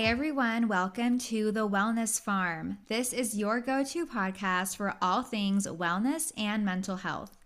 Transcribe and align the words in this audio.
Hey 0.00 0.06
everyone, 0.06 0.66
welcome 0.66 1.18
to 1.18 1.52
the 1.52 1.68
Wellness 1.68 2.18
Pharm. 2.18 2.78
This 2.88 3.12
is 3.12 3.36
your 3.36 3.60
go 3.60 3.84
to 3.84 4.06
podcast 4.06 4.76
for 4.76 4.94
all 5.02 5.22
things 5.22 5.66
wellness 5.66 6.32
and 6.38 6.64
mental 6.64 6.96
health. 6.96 7.36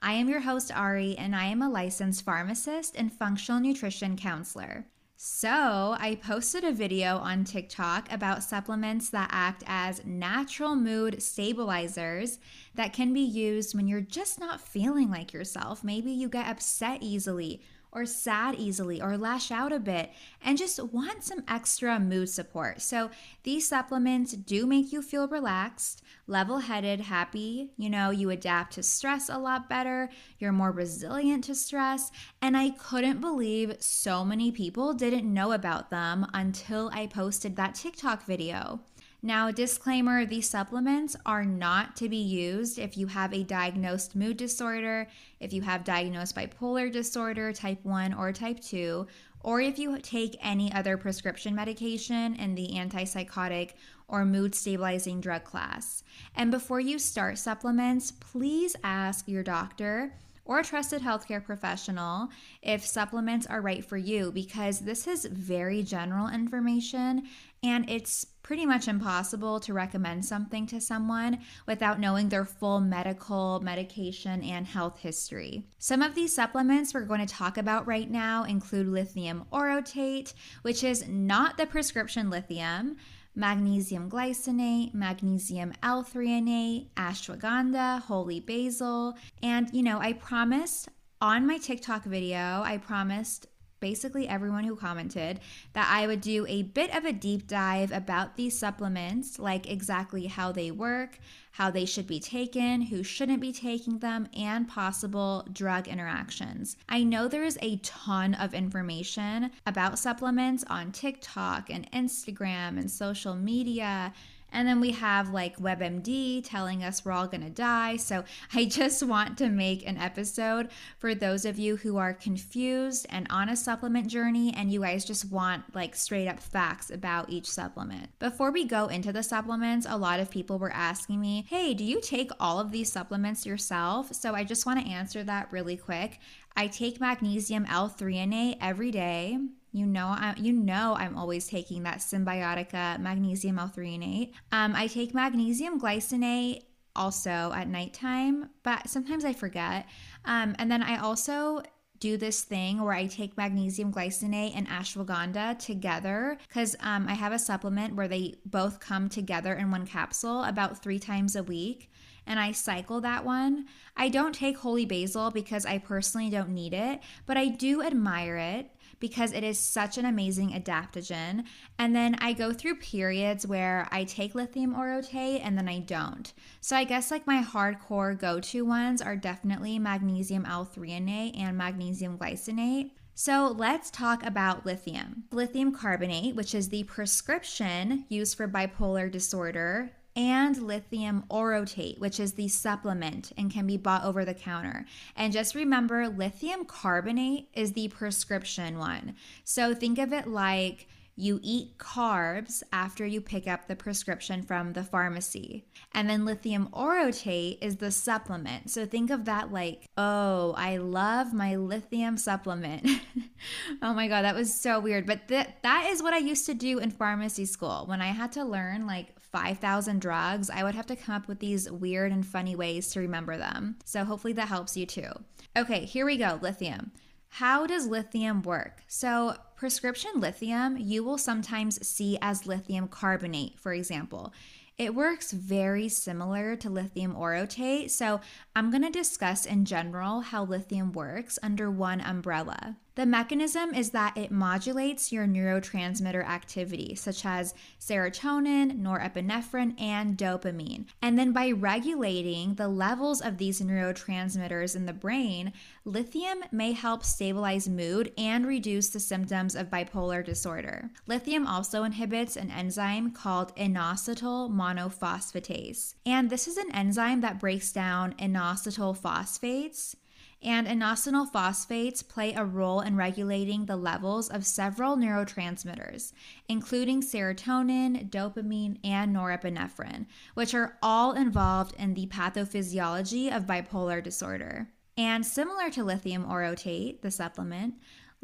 I 0.00 0.12
am 0.12 0.28
your 0.28 0.38
host, 0.38 0.70
Ari, 0.72 1.18
and 1.18 1.34
I 1.34 1.46
am 1.46 1.60
a 1.60 1.68
licensed 1.68 2.24
pharmacist 2.24 2.94
and 2.96 3.12
functional 3.12 3.60
nutrition 3.60 4.16
counselor. 4.16 4.86
So, 5.16 5.96
I 5.98 6.20
posted 6.22 6.62
a 6.62 6.70
video 6.70 7.16
on 7.16 7.42
TikTok 7.42 8.12
about 8.12 8.44
supplements 8.44 9.10
that 9.10 9.30
act 9.32 9.64
as 9.66 10.04
natural 10.04 10.76
mood 10.76 11.20
stabilizers 11.20 12.38
that 12.76 12.92
can 12.92 13.12
be 13.12 13.22
used 13.22 13.74
when 13.74 13.88
you're 13.88 14.00
just 14.00 14.38
not 14.38 14.60
feeling 14.60 15.10
like 15.10 15.32
yourself. 15.32 15.82
Maybe 15.82 16.12
you 16.12 16.28
get 16.28 16.46
upset 16.46 17.02
easily 17.02 17.60
or 17.94 18.04
sad 18.04 18.56
easily 18.56 19.00
or 19.00 19.16
lash 19.16 19.50
out 19.50 19.72
a 19.72 19.78
bit 19.78 20.10
and 20.42 20.58
just 20.58 20.82
want 20.92 21.22
some 21.22 21.44
extra 21.48 21.98
mood 22.00 22.28
support. 22.28 22.82
So, 22.82 23.10
these 23.44 23.68
supplements 23.68 24.32
do 24.32 24.66
make 24.66 24.92
you 24.92 25.00
feel 25.00 25.28
relaxed, 25.28 26.02
level 26.26 26.58
headed, 26.58 27.00
happy. 27.00 27.70
You 27.76 27.90
know, 27.90 28.10
you 28.10 28.30
adapt 28.30 28.74
to 28.74 28.82
stress 28.82 29.28
a 29.28 29.38
lot 29.38 29.68
better, 29.68 30.10
you're 30.38 30.52
more 30.52 30.72
resilient 30.72 31.44
to 31.44 31.54
stress. 31.54 32.10
And 32.42 32.56
I 32.56 32.70
couldn't 32.70 33.20
believe 33.20 33.76
so 33.80 34.24
many 34.24 34.50
people 34.50 34.94
didn't 34.94 35.32
know 35.32 35.52
about 35.52 35.90
them 35.90 36.26
until 36.34 36.90
I 36.92 37.06
posted 37.06 37.56
that 37.56 37.74
TikTok 37.74 38.24
video. 38.24 38.80
Now, 39.24 39.50
disclaimer 39.50 40.26
these 40.26 40.50
supplements 40.50 41.16
are 41.24 41.46
not 41.46 41.96
to 41.96 42.10
be 42.10 42.18
used 42.18 42.78
if 42.78 42.98
you 42.98 43.06
have 43.06 43.32
a 43.32 43.42
diagnosed 43.42 44.14
mood 44.14 44.36
disorder, 44.36 45.08
if 45.40 45.50
you 45.50 45.62
have 45.62 45.82
diagnosed 45.82 46.36
bipolar 46.36 46.92
disorder, 46.92 47.50
type 47.50 47.82
1 47.84 48.12
or 48.12 48.34
type 48.34 48.60
2, 48.60 49.06
or 49.40 49.62
if 49.62 49.78
you 49.78 49.98
take 50.00 50.36
any 50.42 50.70
other 50.74 50.98
prescription 50.98 51.54
medication 51.54 52.36
in 52.36 52.54
the 52.54 52.72
antipsychotic 52.74 53.70
or 54.08 54.26
mood 54.26 54.54
stabilizing 54.54 55.22
drug 55.22 55.42
class. 55.42 56.04
And 56.36 56.50
before 56.50 56.80
you 56.80 56.98
start 56.98 57.38
supplements, 57.38 58.12
please 58.12 58.76
ask 58.84 59.26
your 59.26 59.42
doctor 59.42 60.12
or 60.44 60.58
a 60.58 60.64
trusted 60.64 61.00
healthcare 61.00 61.42
professional 61.42 62.28
if 62.62 62.84
supplements 62.84 63.46
are 63.46 63.62
right 63.62 63.84
for 63.84 63.96
you 63.96 64.30
because 64.30 64.80
this 64.80 65.06
is 65.06 65.24
very 65.24 65.82
general 65.82 66.28
information 66.28 67.22
and 67.64 67.88
it's 67.88 68.26
pretty 68.42 68.66
much 68.66 68.88
impossible 68.88 69.58
to 69.58 69.72
recommend 69.72 70.22
something 70.22 70.66
to 70.66 70.80
someone 70.80 71.38
without 71.66 71.98
knowing 71.98 72.28
their 72.28 72.44
full 72.44 72.78
medical, 72.78 73.58
medication, 73.60 74.42
and 74.42 74.66
health 74.66 74.98
history. 74.98 75.64
Some 75.78 76.02
of 76.02 76.14
these 76.14 76.34
supplements 76.34 76.92
we're 76.92 77.06
going 77.06 77.26
to 77.26 77.34
talk 77.34 77.56
about 77.56 77.86
right 77.86 78.10
now 78.10 78.44
include 78.44 78.86
lithium 78.88 79.46
orotate, 79.50 80.34
which 80.60 80.84
is 80.84 81.08
not 81.08 81.56
the 81.56 81.66
prescription 81.66 82.28
lithium 82.28 82.96
magnesium 83.36 84.08
glycinate, 84.08 84.94
magnesium 84.94 85.72
L-threonate, 85.82 86.88
ashwagandha, 86.96 88.00
holy 88.02 88.38
basil. 88.38 89.16
And, 89.42 89.68
you 89.72 89.82
know, 89.82 89.98
I 89.98 90.12
promised 90.12 90.88
on 91.20 91.46
my 91.46 91.58
TikTok 91.58 92.04
video, 92.04 92.62
I 92.64 92.78
promised 92.78 93.46
basically 93.80 94.28
everyone 94.28 94.64
who 94.64 94.76
commented 94.76 95.40
that 95.72 95.88
I 95.90 96.06
would 96.06 96.20
do 96.20 96.46
a 96.48 96.62
bit 96.62 96.94
of 96.94 97.04
a 97.04 97.12
deep 97.12 97.46
dive 97.46 97.92
about 97.92 98.36
these 98.36 98.58
supplements, 98.58 99.38
like 99.38 99.70
exactly 99.70 100.26
how 100.26 100.52
they 100.52 100.70
work, 100.70 101.18
how 101.52 101.70
they 101.70 101.84
should 101.84 102.06
be 102.06 102.18
taken, 102.18 102.82
who 102.82 103.02
shouldn't 103.02 103.40
be 103.40 103.52
taking 103.52 103.98
them, 103.98 104.28
and 104.36 104.68
possible 104.68 105.46
drug 105.52 105.86
interactions. 105.86 106.76
I 106.88 107.04
know 107.04 107.28
there 107.28 107.44
is 107.44 107.58
a 107.62 107.76
ton 107.76 108.34
of 108.34 108.54
information 108.54 109.52
about 109.66 109.98
supplements 109.98 110.64
on 110.68 110.90
TikTok 110.90 111.70
and 111.70 111.90
Instagram 111.92 112.78
and 112.78 112.90
social 112.90 113.36
media 113.36 114.12
and 114.54 114.66
then 114.66 114.80
we 114.80 114.92
have 114.92 115.30
like 115.30 115.58
WebMD 115.58 116.42
telling 116.44 116.82
us 116.82 117.04
we're 117.04 117.12
all 117.12 117.26
going 117.26 117.42
to 117.42 117.50
die. 117.50 117.96
So 117.96 118.24
I 118.54 118.64
just 118.74 119.02
want 119.02 119.36
to 119.38 119.48
make 119.48 119.86
an 119.86 119.98
episode 119.98 120.70
for 120.98 121.14
those 121.14 121.44
of 121.44 121.58
you 121.58 121.76
who 121.76 121.96
are 121.96 122.14
confused 122.14 123.06
and 123.10 123.26
on 123.30 123.48
a 123.48 123.56
supplement 123.56 124.06
journey 124.06 124.54
and 124.56 124.72
you 124.72 124.80
guys 124.80 125.04
just 125.04 125.30
want 125.30 125.74
like 125.74 125.94
straight 125.94 126.28
up 126.28 126.40
facts 126.40 126.90
about 126.90 127.28
each 127.28 127.50
supplement. 127.50 128.16
Before 128.18 128.52
we 128.52 128.64
go 128.64 128.86
into 128.86 129.12
the 129.12 129.22
supplements, 129.22 129.86
a 129.88 129.98
lot 129.98 130.20
of 130.20 130.30
people 130.30 130.58
were 130.58 130.72
asking 130.72 131.20
me, 131.20 131.44
hey, 131.48 131.74
do 131.74 131.84
you 131.84 132.00
take 132.00 132.30
all 132.38 132.60
of 132.60 132.70
these 132.70 132.90
supplements 132.90 133.44
yourself? 133.44 134.14
So 134.14 134.34
I 134.34 134.44
just 134.44 134.66
want 134.66 134.80
to 134.80 134.90
answer 134.90 135.24
that 135.24 135.50
really 135.50 135.76
quick. 135.76 136.20
I 136.56 136.68
take 136.68 137.00
magnesium 137.00 137.66
L-threonate 137.68 138.58
every 138.60 138.92
day. 138.92 139.38
You 139.74 139.86
know, 139.86 140.06
I, 140.06 140.34
you 140.36 140.52
know, 140.52 140.94
I'm 140.96 141.18
always 141.18 141.48
taking 141.48 141.82
that 141.82 141.98
Cymbiotika 141.98 143.00
magnesium 143.00 143.58
L-threonate. 143.58 144.30
Um, 144.52 144.72
I 144.76 144.86
take 144.86 145.12
magnesium 145.12 145.80
glycinate 145.80 146.60
also 146.94 147.52
at 147.52 147.66
nighttime, 147.66 148.50
but 148.62 148.88
sometimes 148.88 149.24
I 149.24 149.32
forget. 149.32 149.86
Um, 150.26 150.54
and 150.60 150.70
then 150.70 150.80
I 150.80 150.98
also 150.98 151.60
do 151.98 152.16
this 152.16 152.42
thing 152.42 152.84
where 152.84 152.94
I 152.94 153.06
take 153.06 153.36
magnesium 153.36 153.92
glycinate 153.92 154.52
and 154.54 154.68
ashwagandha 154.68 155.58
together 155.58 156.38
because 156.46 156.76
um, 156.78 157.08
I 157.08 157.14
have 157.14 157.32
a 157.32 157.38
supplement 157.38 157.96
where 157.96 158.06
they 158.06 158.36
both 158.46 158.78
come 158.78 159.08
together 159.08 159.54
in 159.54 159.72
one 159.72 159.86
capsule 159.86 160.44
about 160.44 160.84
three 160.84 161.00
times 161.00 161.34
a 161.34 161.42
week. 161.42 161.90
And 162.28 162.38
I 162.38 162.52
cycle 162.52 163.00
that 163.00 163.24
one. 163.24 163.66
I 163.96 164.08
don't 164.08 164.34
take 164.34 164.56
holy 164.56 164.86
basil 164.86 165.32
because 165.32 165.66
I 165.66 165.78
personally 165.78 166.30
don't 166.30 166.50
need 166.50 166.74
it, 166.74 167.00
but 167.26 167.36
I 167.36 167.48
do 167.48 167.82
admire 167.82 168.36
it 168.36 168.70
because 169.00 169.32
it 169.32 169.44
is 169.44 169.58
such 169.58 169.98
an 169.98 170.04
amazing 170.04 170.50
adaptogen. 170.50 171.44
And 171.78 171.94
then 171.94 172.16
I 172.20 172.32
go 172.32 172.52
through 172.52 172.76
periods 172.76 173.46
where 173.46 173.88
I 173.90 174.04
take 174.04 174.34
lithium 174.34 174.74
orotate 174.74 175.40
and 175.44 175.56
then 175.56 175.68
I 175.68 175.80
don't. 175.80 176.32
So 176.60 176.76
I 176.76 176.84
guess 176.84 177.10
like 177.10 177.26
my 177.26 177.42
hardcore 177.42 178.18
go 178.18 178.40
to 178.40 178.64
ones 178.64 179.02
are 179.02 179.16
definitely 179.16 179.78
magnesium 179.78 180.46
L-threonate 180.46 181.38
and 181.38 181.56
magnesium 181.56 182.18
glycinate. 182.18 182.90
So 183.16 183.54
let's 183.56 183.90
talk 183.90 184.24
about 184.24 184.66
lithium. 184.66 185.24
Lithium 185.30 185.72
carbonate, 185.72 186.34
which 186.34 186.54
is 186.54 186.68
the 186.68 186.82
prescription 186.82 188.06
used 188.08 188.36
for 188.36 188.48
bipolar 188.48 189.10
disorder, 189.10 189.92
and 190.16 190.56
lithium 190.62 191.24
orotate, 191.30 191.98
which 191.98 192.20
is 192.20 192.34
the 192.34 192.48
supplement 192.48 193.32
and 193.36 193.50
can 193.50 193.66
be 193.66 193.76
bought 193.76 194.04
over 194.04 194.24
the 194.24 194.34
counter. 194.34 194.86
And 195.16 195.32
just 195.32 195.54
remember, 195.54 196.08
lithium 196.08 196.64
carbonate 196.64 197.48
is 197.52 197.72
the 197.72 197.88
prescription 197.88 198.78
one. 198.78 199.16
So 199.44 199.74
think 199.74 199.98
of 199.98 200.12
it 200.12 200.26
like 200.26 200.86
you 201.16 201.38
eat 201.42 201.78
carbs 201.78 202.62
after 202.72 203.06
you 203.06 203.20
pick 203.20 203.46
up 203.46 203.68
the 203.68 203.76
prescription 203.76 204.42
from 204.42 204.72
the 204.72 204.82
pharmacy. 204.82 205.64
And 205.92 206.10
then 206.10 206.24
lithium 206.24 206.68
orotate 206.72 207.58
is 207.62 207.76
the 207.76 207.92
supplement. 207.92 208.70
So 208.70 208.84
think 208.84 209.10
of 209.10 209.24
that 209.26 209.52
like, 209.52 209.88
oh, 209.96 210.54
I 210.56 210.78
love 210.78 211.32
my 211.32 211.54
lithium 211.54 212.16
supplement. 212.16 212.88
oh 213.82 213.94
my 213.94 214.08
God, 214.08 214.22
that 214.22 214.34
was 214.34 214.52
so 214.52 214.80
weird. 214.80 215.06
But 215.06 215.28
th- 215.28 215.46
that 215.62 215.86
is 215.90 216.02
what 216.02 216.14
I 216.14 216.18
used 216.18 216.46
to 216.46 216.54
do 216.54 216.80
in 216.80 216.90
pharmacy 216.90 217.44
school. 217.44 217.84
When 217.86 218.02
I 218.02 218.08
had 218.08 218.32
to 218.32 218.44
learn 218.44 218.86
like 218.86 219.14
5,000 219.34 220.00
drugs, 220.00 220.48
I 220.48 220.62
would 220.62 220.76
have 220.76 220.86
to 220.86 220.94
come 220.94 221.16
up 221.16 221.26
with 221.26 221.40
these 221.40 221.68
weird 221.68 222.12
and 222.12 222.24
funny 222.24 222.54
ways 222.54 222.92
to 222.92 223.00
remember 223.00 223.36
them. 223.36 223.74
So 223.84 224.04
hopefully 224.04 224.32
that 224.34 224.46
helps 224.46 224.76
you 224.76 224.86
too. 224.86 225.10
Okay, 225.56 225.84
here 225.86 226.06
we 226.06 226.16
go 226.16 226.38
lithium. 226.40 226.92
How 227.30 227.66
does 227.66 227.88
lithium 227.88 228.42
work? 228.42 228.84
So, 228.86 229.34
prescription 229.56 230.12
lithium 230.14 230.76
you 230.76 231.02
will 231.02 231.18
sometimes 231.18 231.84
see 231.84 232.16
as 232.22 232.46
lithium 232.46 232.86
carbonate, 232.86 233.58
for 233.58 233.72
example. 233.72 234.32
It 234.78 234.94
works 234.94 235.32
very 235.32 235.88
similar 235.88 236.54
to 236.54 236.70
lithium 236.70 237.16
orotate, 237.16 237.90
so 237.90 238.20
I'm 238.54 238.70
going 238.70 238.84
to 238.84 238.90
discuss 238.90 239.46
in 239.46 239.64
general 239.64 240.20
how 240.20 240.44
lithium 240.44 240.92
works 240.92 241.40
under 241.42 241.68
one 241.68 242.00
umbrella. 242.00 242.76
The 242.96 243.06
mechanism 243.06 243.74
is 243.74 243.90
that 243.90 244.16
it 244.16 244.30
modulates 244.30 245.10
your 245.10 245.26
neurotransmitter 245.26 246.24
activity, 246.24 246.94
such 246.94 247.26
as 247.26 247.52
serotonin, 247.80 248.80
norepinephrine, 248.80 249.80
and 249.80 250.16
dopamine. 250.16 250.86
And 251.02 251.18
then 251.18 251.32
by 251.32 251.50
regulating 251.50 252.54
the 252.54 252.68
levels 252.68 253.20
of 253.20 253.38
these 253.38 253.60
neurotransmitters 253.60 254.76
in 254.76 254.86
the 254.86 254.92
brain, 254.92 255.52
lithium 255.84 256.44
may 256.52 256.70
help 256.70 257.04
stabilize 257.04 257.68
mood 257.68 258.12
and 258.16 258.46
reduce 258.46 258.90
the 258.90 259.00
symptoms 259.00 259.56
of 259.56 259.70
bipolar 259.70 260.24
disorder. 260.24 260.90
Lithium 261.08 261.48
also 261.48 261.82
inhibits 261.82 262.36
an 262.36 262.52
enzyme 262.52 263.10
called 263.10 263.56
inositol 263.56 264.48
monophosphatase. 264.52 265.94
And 266.06 266.30
this 266.30 266.46
is 266.46 266.58
an 266.58 266.72
enzyme 266.72 267.22
that 267.22 267.40
breaks 267.40 267.72
down 267.72 268.14
inositol 268.20 268.96
phosphates 268.96 269.96
and 270.44 270.66
inositol 270.66 271.30
phosphates 271.32 272.02
play 272.02 272.34
a 272.34 272.44
role 272.44 272.80
in 272.80 272.96
regulating 272.96 273.64
the 273.64 273.76
levels 273.76 274.28
of 274.28 274.44
several 274.44 274.96
neurotransmitters, 274.96 276.12
including 276.48 277.00
serotonin, 277.00 278.10
dopamine, 278.10 278.78
and 278.84 279.16
norepinephrine, 279.16 280.06
which 280.34 280.54
are 280.54 280.76
all 280.82 281.12
involved 281.12 281.74
in 281.78 281.94
the 281.94 282.06
pathophysiology 282.06 283.34
of 283.34 283.46
bipolar 283.46 284.02
disorder. 284.02 284.68
And 284.96 285.26
similar 285.26 285.70
to 285.70 285.82
lithium 285.82 286.24
orotate, 286.24 287.00
the 287.00 287.10
supplement, 287.10 287.74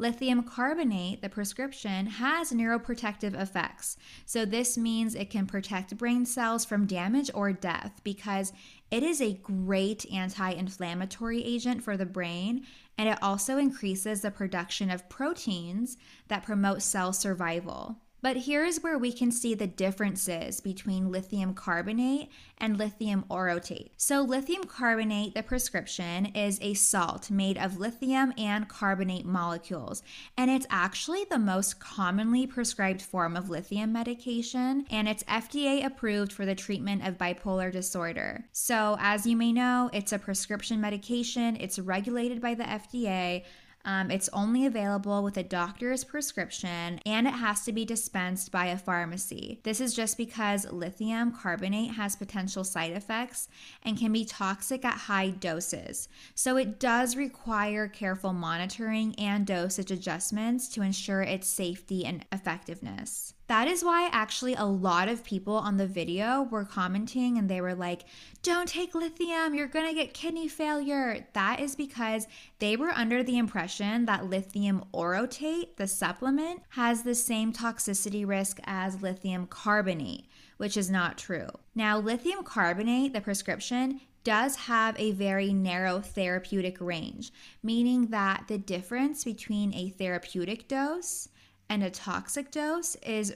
Lithium 0.01 0.41
carbonate, 0.41 1.21
the 1.21 1.29
prescription, 1.29 2.07
has 2.07 2.51
neuroprotective 2.51 3.39
effects. 3.39 3.97
So, 4.25 4.45
this 4.45 4.75
means 4.75 5.13
it 5.13 5.29
can 5.29 5.45
protect 5.45 5.95
brain 5.95 6.25
cells 6.25 6.65
from 6.65 6.87
damage 6.87 7.29
or 7.35 7.53
death 7.53 8.01
because 8.03 8.51
it 8.89 9.03
is 9.03 9.21
a 9.21 9.33
great 9.43 10.11
anti 10.11 10.53
inflammatory 10.53 11.43
agent 11.43 11.83
for 11.83 11.97
the 11.97 12.07
brain, 12.07 12.65
and 12.97 13.09
it 13.09 13.19
also 13.21 13.59
increases 13.59 14.21
the 14.21 14.31
production 14.31 14.89
of 14.89 15.07
proteins 15.07 15.97
that 16.29 16.43
promote 16.43 16.81
cell 16.81 17.13
survival. 17.13 17.97
But 18.21 18.37
here's 18.37 18.83
where 18.83 18.97
we 18.97 19.11
can 19.11 19.31
see 19.31 19.55
the 19.55 19.67
differences 19.67 20.59
between 20.59 21.11
lithium 21.11 21.53
carbonate 21.53 22.29
and 22.57 22.77
lithium 22.77 23.25
orotate. 23.29 23.89
So, 23.97 24.21
lithium 24.21 24.65
carbonate, 24.65 25.33
the 25.33 25.41
prescription, 25.41 26.27
is 26.27 26.59
a 26.61 26.75
salt 26.75 27.31
made 27.31 27.57
of 27.57 27.79
lithium 27.79 28.31
and 28.37 28.69
carbonate 28.69 29.25
molecules. 29.25 30.03
And 30.37 30.51
it's 30.51 30.67
actually 30.69 31.25
the 31.25 31.39
most 31.39 31.79
commonly 31.79 32.45
prescribed 32.45 33.01
form 33.01 33.35
of 33.35 33.49
lithium 33.49 33.91
medication, 33.91 34.85
and 34.91 35.09
it's 35.09 35.23
FDA 35.23 35.83
approved 35.83 36.31
for 36.31 36.45
the 36.45 36.53
treatment 36.53 37.07
of 37.07 37.17
bipolar 37.17 37.71
disorder. 37.71 38.45
So, 38.51 38.97
as 38.99 39.25
you 39.25 39.35
may 39.35 39.51
know, 39.51 39.89
it's 39.93 40.13
a 40.13 40.19
prescription 40.19 40.79
medication, 40.79 41.57
it's 41.59 41.79
regulated 41.79 42.39
by 42.39 42.53
the 42.53 42.63
FDA. 42.63 43.43
Um, 43.85 44.11
it's 44.11 44.29
only 44.33 44.65
available 44.65 45.23
with 45.23 45.37
a 45.37 45.43
doctor's 45.43 46.03
prescription 46.03 46.99
and 47.05 47.27
it 47.27 47.33
has 47.33 47.63
to 47.65 47.71
be 47.71 47.85
dispensed 47.85 48.51
by 48.51 48.67
a 48.67 48.77
pharmacy. 48.77 49.59
This 49.63 49.81
is 49.81 49.93
just 49.93 50.17
because 50.17 50.71
lithium 50.71 51.31
carbonate 51.31 51.91
has 51.91 52.15
potential 52.15 52.63
side 52.63 52.91
effects 52.91 53.47
and 53.83 53.97
can 53.97 54.13
be 54.13 54.25
toxic 54.25 54.85
at 54.85 54.97
high 54.97 55.29
doses. 55.29 56.07
So 56.35 56.57
it 56.57 56.79
does 56.79 57.15
require 57.15 57.87
careful 57.87 58.33
monitoring 58.33 59.15
and 59.15 59.45
dosage 59.45 59.91
adjustments 59.91 60.67
to 60.69 60.81
ensure 60.81 61.21
its 61.21 61.47
safety 61.47 62.05
and 62.05 62.25
effectiveness. 62.31 63.33
That 63.51 63.67
is 63.67 63.83
why 63.83 64.07
actually 64.13 64.53
a 64.53 64.63
lot 64.63 65.09
of 65.09 65.25
people 65.25 65.55
on 65.55 65.75
the 65.75 65.85
video 65.85 66.43
were 66.43 66.63
commenting 66.63 67.37
and 67.37 67.49
they 67.49 67.59
were 67.59 67.75
like, 67.75 68.05
don't 68.43 68.65
take 68.65 68.95
lithium, 68.95 69.53
you're 69.53 69.67
gonna 69.67 69.93
get 69.93 70.13
kidney 70.13 70.47
failure. 70.47 71.27
That 71.33 71.59
is 71.59 71.75
because 71.75 72.27
they 72.59 72.77
were 72.77 72.91
under 72.91 73.23
the 73.23 73.37
impression 73.37 74.05
that 74.05 74.29
lithium 74.29 74.85
orotate, 74.93 75.75
the 75.75 75.85
supplement, 75.85 76.61
has 76.69 77.03
the 77.03 77.13
same 77.13 77.51
toxicity 77.51 78.25
risk 78.25 78.61
as 78.63 79.01
lithium 79.01 79.47
carbonate, 79.47 80.27
which 80.55 80.77
is 80.77 80.89
not 80.89 81.17
true. 81.17 81.49
Now, 81.75 81.99
lithium 81.99 82.45
carbonate, 82.45 83.11
the 83.11 83.19
prescription, 83.19 83.99
does 84.23 84.55
have 84.55 84.97
a 84.97 85.11
very 85.11 85.51
narrow 85.51 85.99
therapeutic 85.99 86.79
range, 86.79 87.33
meaning 87.61 88.07
that 88.11 88.45
the 88.47 88.57
difference 88.57 89.25
between 89.25 89.73
a 89.73 89.89
therapeutic 89.89 90.69
dose 90.69 91.27
and 91.71 91.83
a 91.83 91.89
toxic 91.89 92.51
dose 92.51 92.97
is 92.97 93.33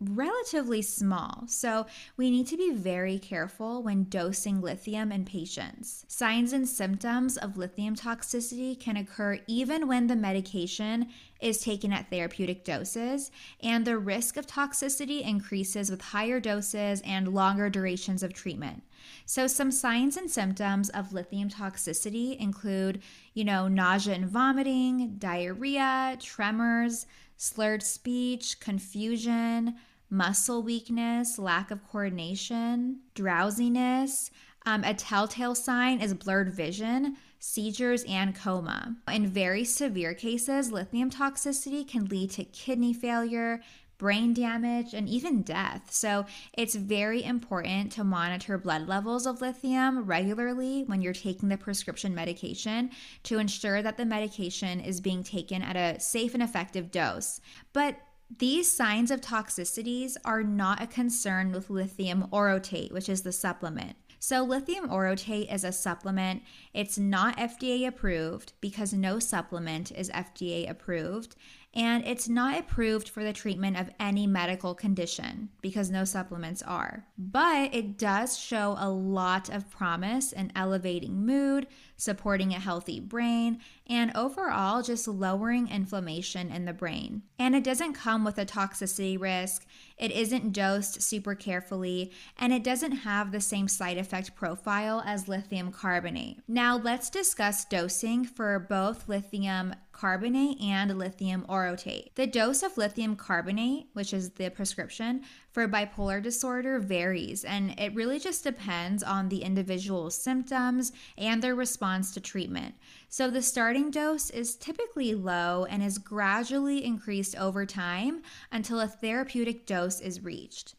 relatively 0.00 0.80
small, 0.80 1.44
so 1.46 1.84
we 2.16 2.30
need 2.30 2.46
to 2.46 2.56
be 2.56 2.72
very 2.72 3.18
careful 3.18 3.82
when 3.82 4.04
dosing 4.04 4.62
lithium 4.62 5.12
in 5.12 5.26
patients. 5.26 6.06
Signs 6.08 6.54
and 6.54 6.66
symptoms 6.66 7.36
of 7.36 7.58
lithium 7.58 7.94
toxicity 7.94 8.78
can 8.80 8.96
occur 8.96 9.38
even 9.46 9.86
when 9.86 10.06
the 10.06 10.16
medication 10.16 11.08
is 11.42 11.60
taken 11.60 11.92
at 11.92 12.08
therapeutic 12.08 12.64
doses, 12.64 13.30
and 13.62 13.84
the 13.84 13.98
risk 13.98 14.38
of 14.38 14.46
toxicity 14.46 15.20
increases 15.20 15.90
with 15.90 16.00
higher 16.00 16.40
doses 16.40 17.02
and 17.04 17.34
longer 17.34 17.68
durations 17.68 18.22
of 18.22 18.32
treatment. 18.32 18.82
So, 19.26 19.46
some 19.46 19.70
signs 19.70 20.16
and 20.16 20.30
symptoms 20.30 20.88
of 20.88 21.12
lithium 21.12 21.50
toxicity 21.50 22.38
include, 22.38 23.02
you 23.34 23.44
know, 23.44 23.68
nausea 23.68 24.14
and 24.14 24.26
vomiting, 24.26 25.16
diarrhea, 25.18 26.16
tremors 26.18 27.06
slurred 27.36 27.82
speech, 27.82 28.60
confusion, 28.60 29.74
muscle 30.10 30.62
weakness, 30.62 31.38
lack 31.38 31.70
of 31.70 31.86
coordination, 31.88 33.00
drowsiness. 33.14 34.30
Um, 34.66 34.82
a 34.84 34.94
telltale 34.94 35.54
sign 35.54 36.00
is 36.00 36.14
blurred 36.14 36.52
vision, 36.52 37.16
seizures, 37.38 38.04
and 38.04 38.34
coma. 38.34 38.96
In 39.12 39.26
very 39.26 39.64
severe 39.64 40.14
cases, 40.14 40.72
lithium 40.72 41.10
toxicity 41.10 41.86
can 41.86 42.06
lead 42.06 42.30
to 42.32 42.44
kidney 42.44 42.94
failure, 42.94 43.60
brain 43.98 44.34
damage, 44.34 44.94
and 44.94 45.08
even 45.08 45.42
death. 45.42 45.92
So 45.92 46.26
it's 46.52 46.74
very 46.74 47.22
important 47.22 47.92
to 47.92 48.04
monitor 48.04 48.58
blood 48.58 48.88
levels 48.88 49.26
of 49.26 49.40
lithium 49.40 50.04
regularly 50.04 50.84
when 50.84 51.02
you're 51.02 51.12
taking 51.12 51.48
the 51.48 51.56
prescription 51.56 52.14
medication 52.14 52.90
to 53.24 53.38
ensure 53.38 53.82
that 53.82 53.96
the 53.96 54.04
medication 54.04 54.80
is 54.80 55.00
being 55.00 55.22
taken 55.22 55.62
at 55.62 55.76
a 55.76 56.00
safe 56.00 56.34
and 56.34 56.42
effective 56.42 56.90
dose. 56.90 57.40
But 57.72 57.96
these 58.38 58.70
signs 58.70 59.10
of 59.10 59.20
toxicities 59.20 60.16
are 60.24 60.42
not 60.42 60.82
a 60.82 60.86
concern 60.86 61.52
with 61.52 61.70
lithium 61.70 62.26
orotate, 62.32 62.92
which 62.92 63.08
is 63.08 63.22
the 63.22 63.32
supplement. 63.32 63.96
So, 64.18 64.42
lithium 64.42 64.88
orotate 64.88 65.52
is 65.52 65.64
a 65.64 65.72
supplement. 65.72 66.42
It's 66.74 66.98
not 66.98 67.38
FDA 67.38 67.86
approved 67.86 68.52
because 68.60 68.92
no 68.92 69.18
supplement 69.20 69.92
is 69.92 70.10
FDA 70.10 70.68
approved 70.68 71.36
and 71.76 72.06
it's 72.06 72.28
not 72.28 72.58
approved 72.58 73.08
for 73.08 73.24
the 73.24 73.32
treatment 73.32 73.76
of 73.76 73.90
any 73.98 74.28
medical 74.28 74.74
condition 74.74 75.48
because 75.60 75.90
no 75.90 76.04
supplements 76.04 76.62
are. 76.62 77.04
But 77.18 77.74
it 77.74 77.98
does 77.98 78.38
show 78.38 78.76
a 78.78 78.88
lot 78.88 79.48
of 79.48 79.70
promise 79.70 80.30
in 80.30 80.52
elevating 80.54 81.26
mood, 81.26 81.66
supporting 81.96 82.52
a 82.52 82.60
healthy 82.60 83.00
brain, 83.00 83.58
and 83.88 84.16
overall 84.16 84.82
just 84.82 85.08
lowering 85.08 85.68
inflammation 85.68 86.50
in 86.52 86.64
the 86.64 86.72
brain. 86.72 87.22
And 87.40 87.56
it 87.56 87.64
doesn't 87.64 87.94
come 87.94 88.24
with 88.24 88.38
a 88.38 88.46
toxicity 88.46 89.20
risk, 89.20 89.66
it 89.98 90.12
isn't 90.12 90.52
dosed 90.52 91.02
super 91.02 91.34
carefully, 91.34 92.12
and 92.38 92.52
it 92.52 92.64
doesn't 92.64 92.92
have 92.92 93.32
the 93.32 93.40
same 93.40 93.66
side 93.66 93.98
effect 93.98 94.34
profile 94.36 95.02
as 95.04 95.28
lithium 95.28 95.72
carbonate. 95.72 96.38
Now, 96.46 96.63
let's 96.72 97.10
discuss 97.10 97.64
dosing 97.64 98.24
for 98.24 98.58
both 98.58 99.08
lithium 99.08 99.74
carbonate 99.92 100.60
and 100.60 100.96
lithium 100.98 101.44
orotate. 101.48 102.14
The 102.14 102.26
dose 102.26 102.62
of 102.62 102.78
lithium 102.78 103.16
carbonate, 103.16 103.88
which 103.92 104.14
is 104.14 104.30
the 104.30 104.50
prescription, 104.50 105.22
for 105.50 105.68
bipolar 105.68 106.22
disorder 106.22 106.78
varies, 106.78 107.44
and 107.44 107.78
it 107.78 107.94
really 107.94 108.18
just 108.18 108.44
depends 108.44 109.02
on 109.02 109.28
the 109.28 109.42
individual's 109.42 110.14
symptoms 110.14 110.92
and 111.18 111.42
their 111.42 111.54
response 111.54 112.14
to 112.14 112.20
treatment. 112.20 112.74
So, 113.08 113.30
the 113.30 113.42
starting 113.42 113.90
dose 113.90 114.30
is 114.30 114.56
typically 114.56 115.14
low 115.14 115.66
and 115.68 115.82
is 115.82 115.98
gradually 115.98 116.84
increased 116.84 117.36
over 117.36 117.66
time 117.66 118.22
until 118.50 118.80
a 118.80 118.88
therapeutic 118.88 119.66
dose 119.66 120.00
is 120.00 120.24
reached. 120.24 120.74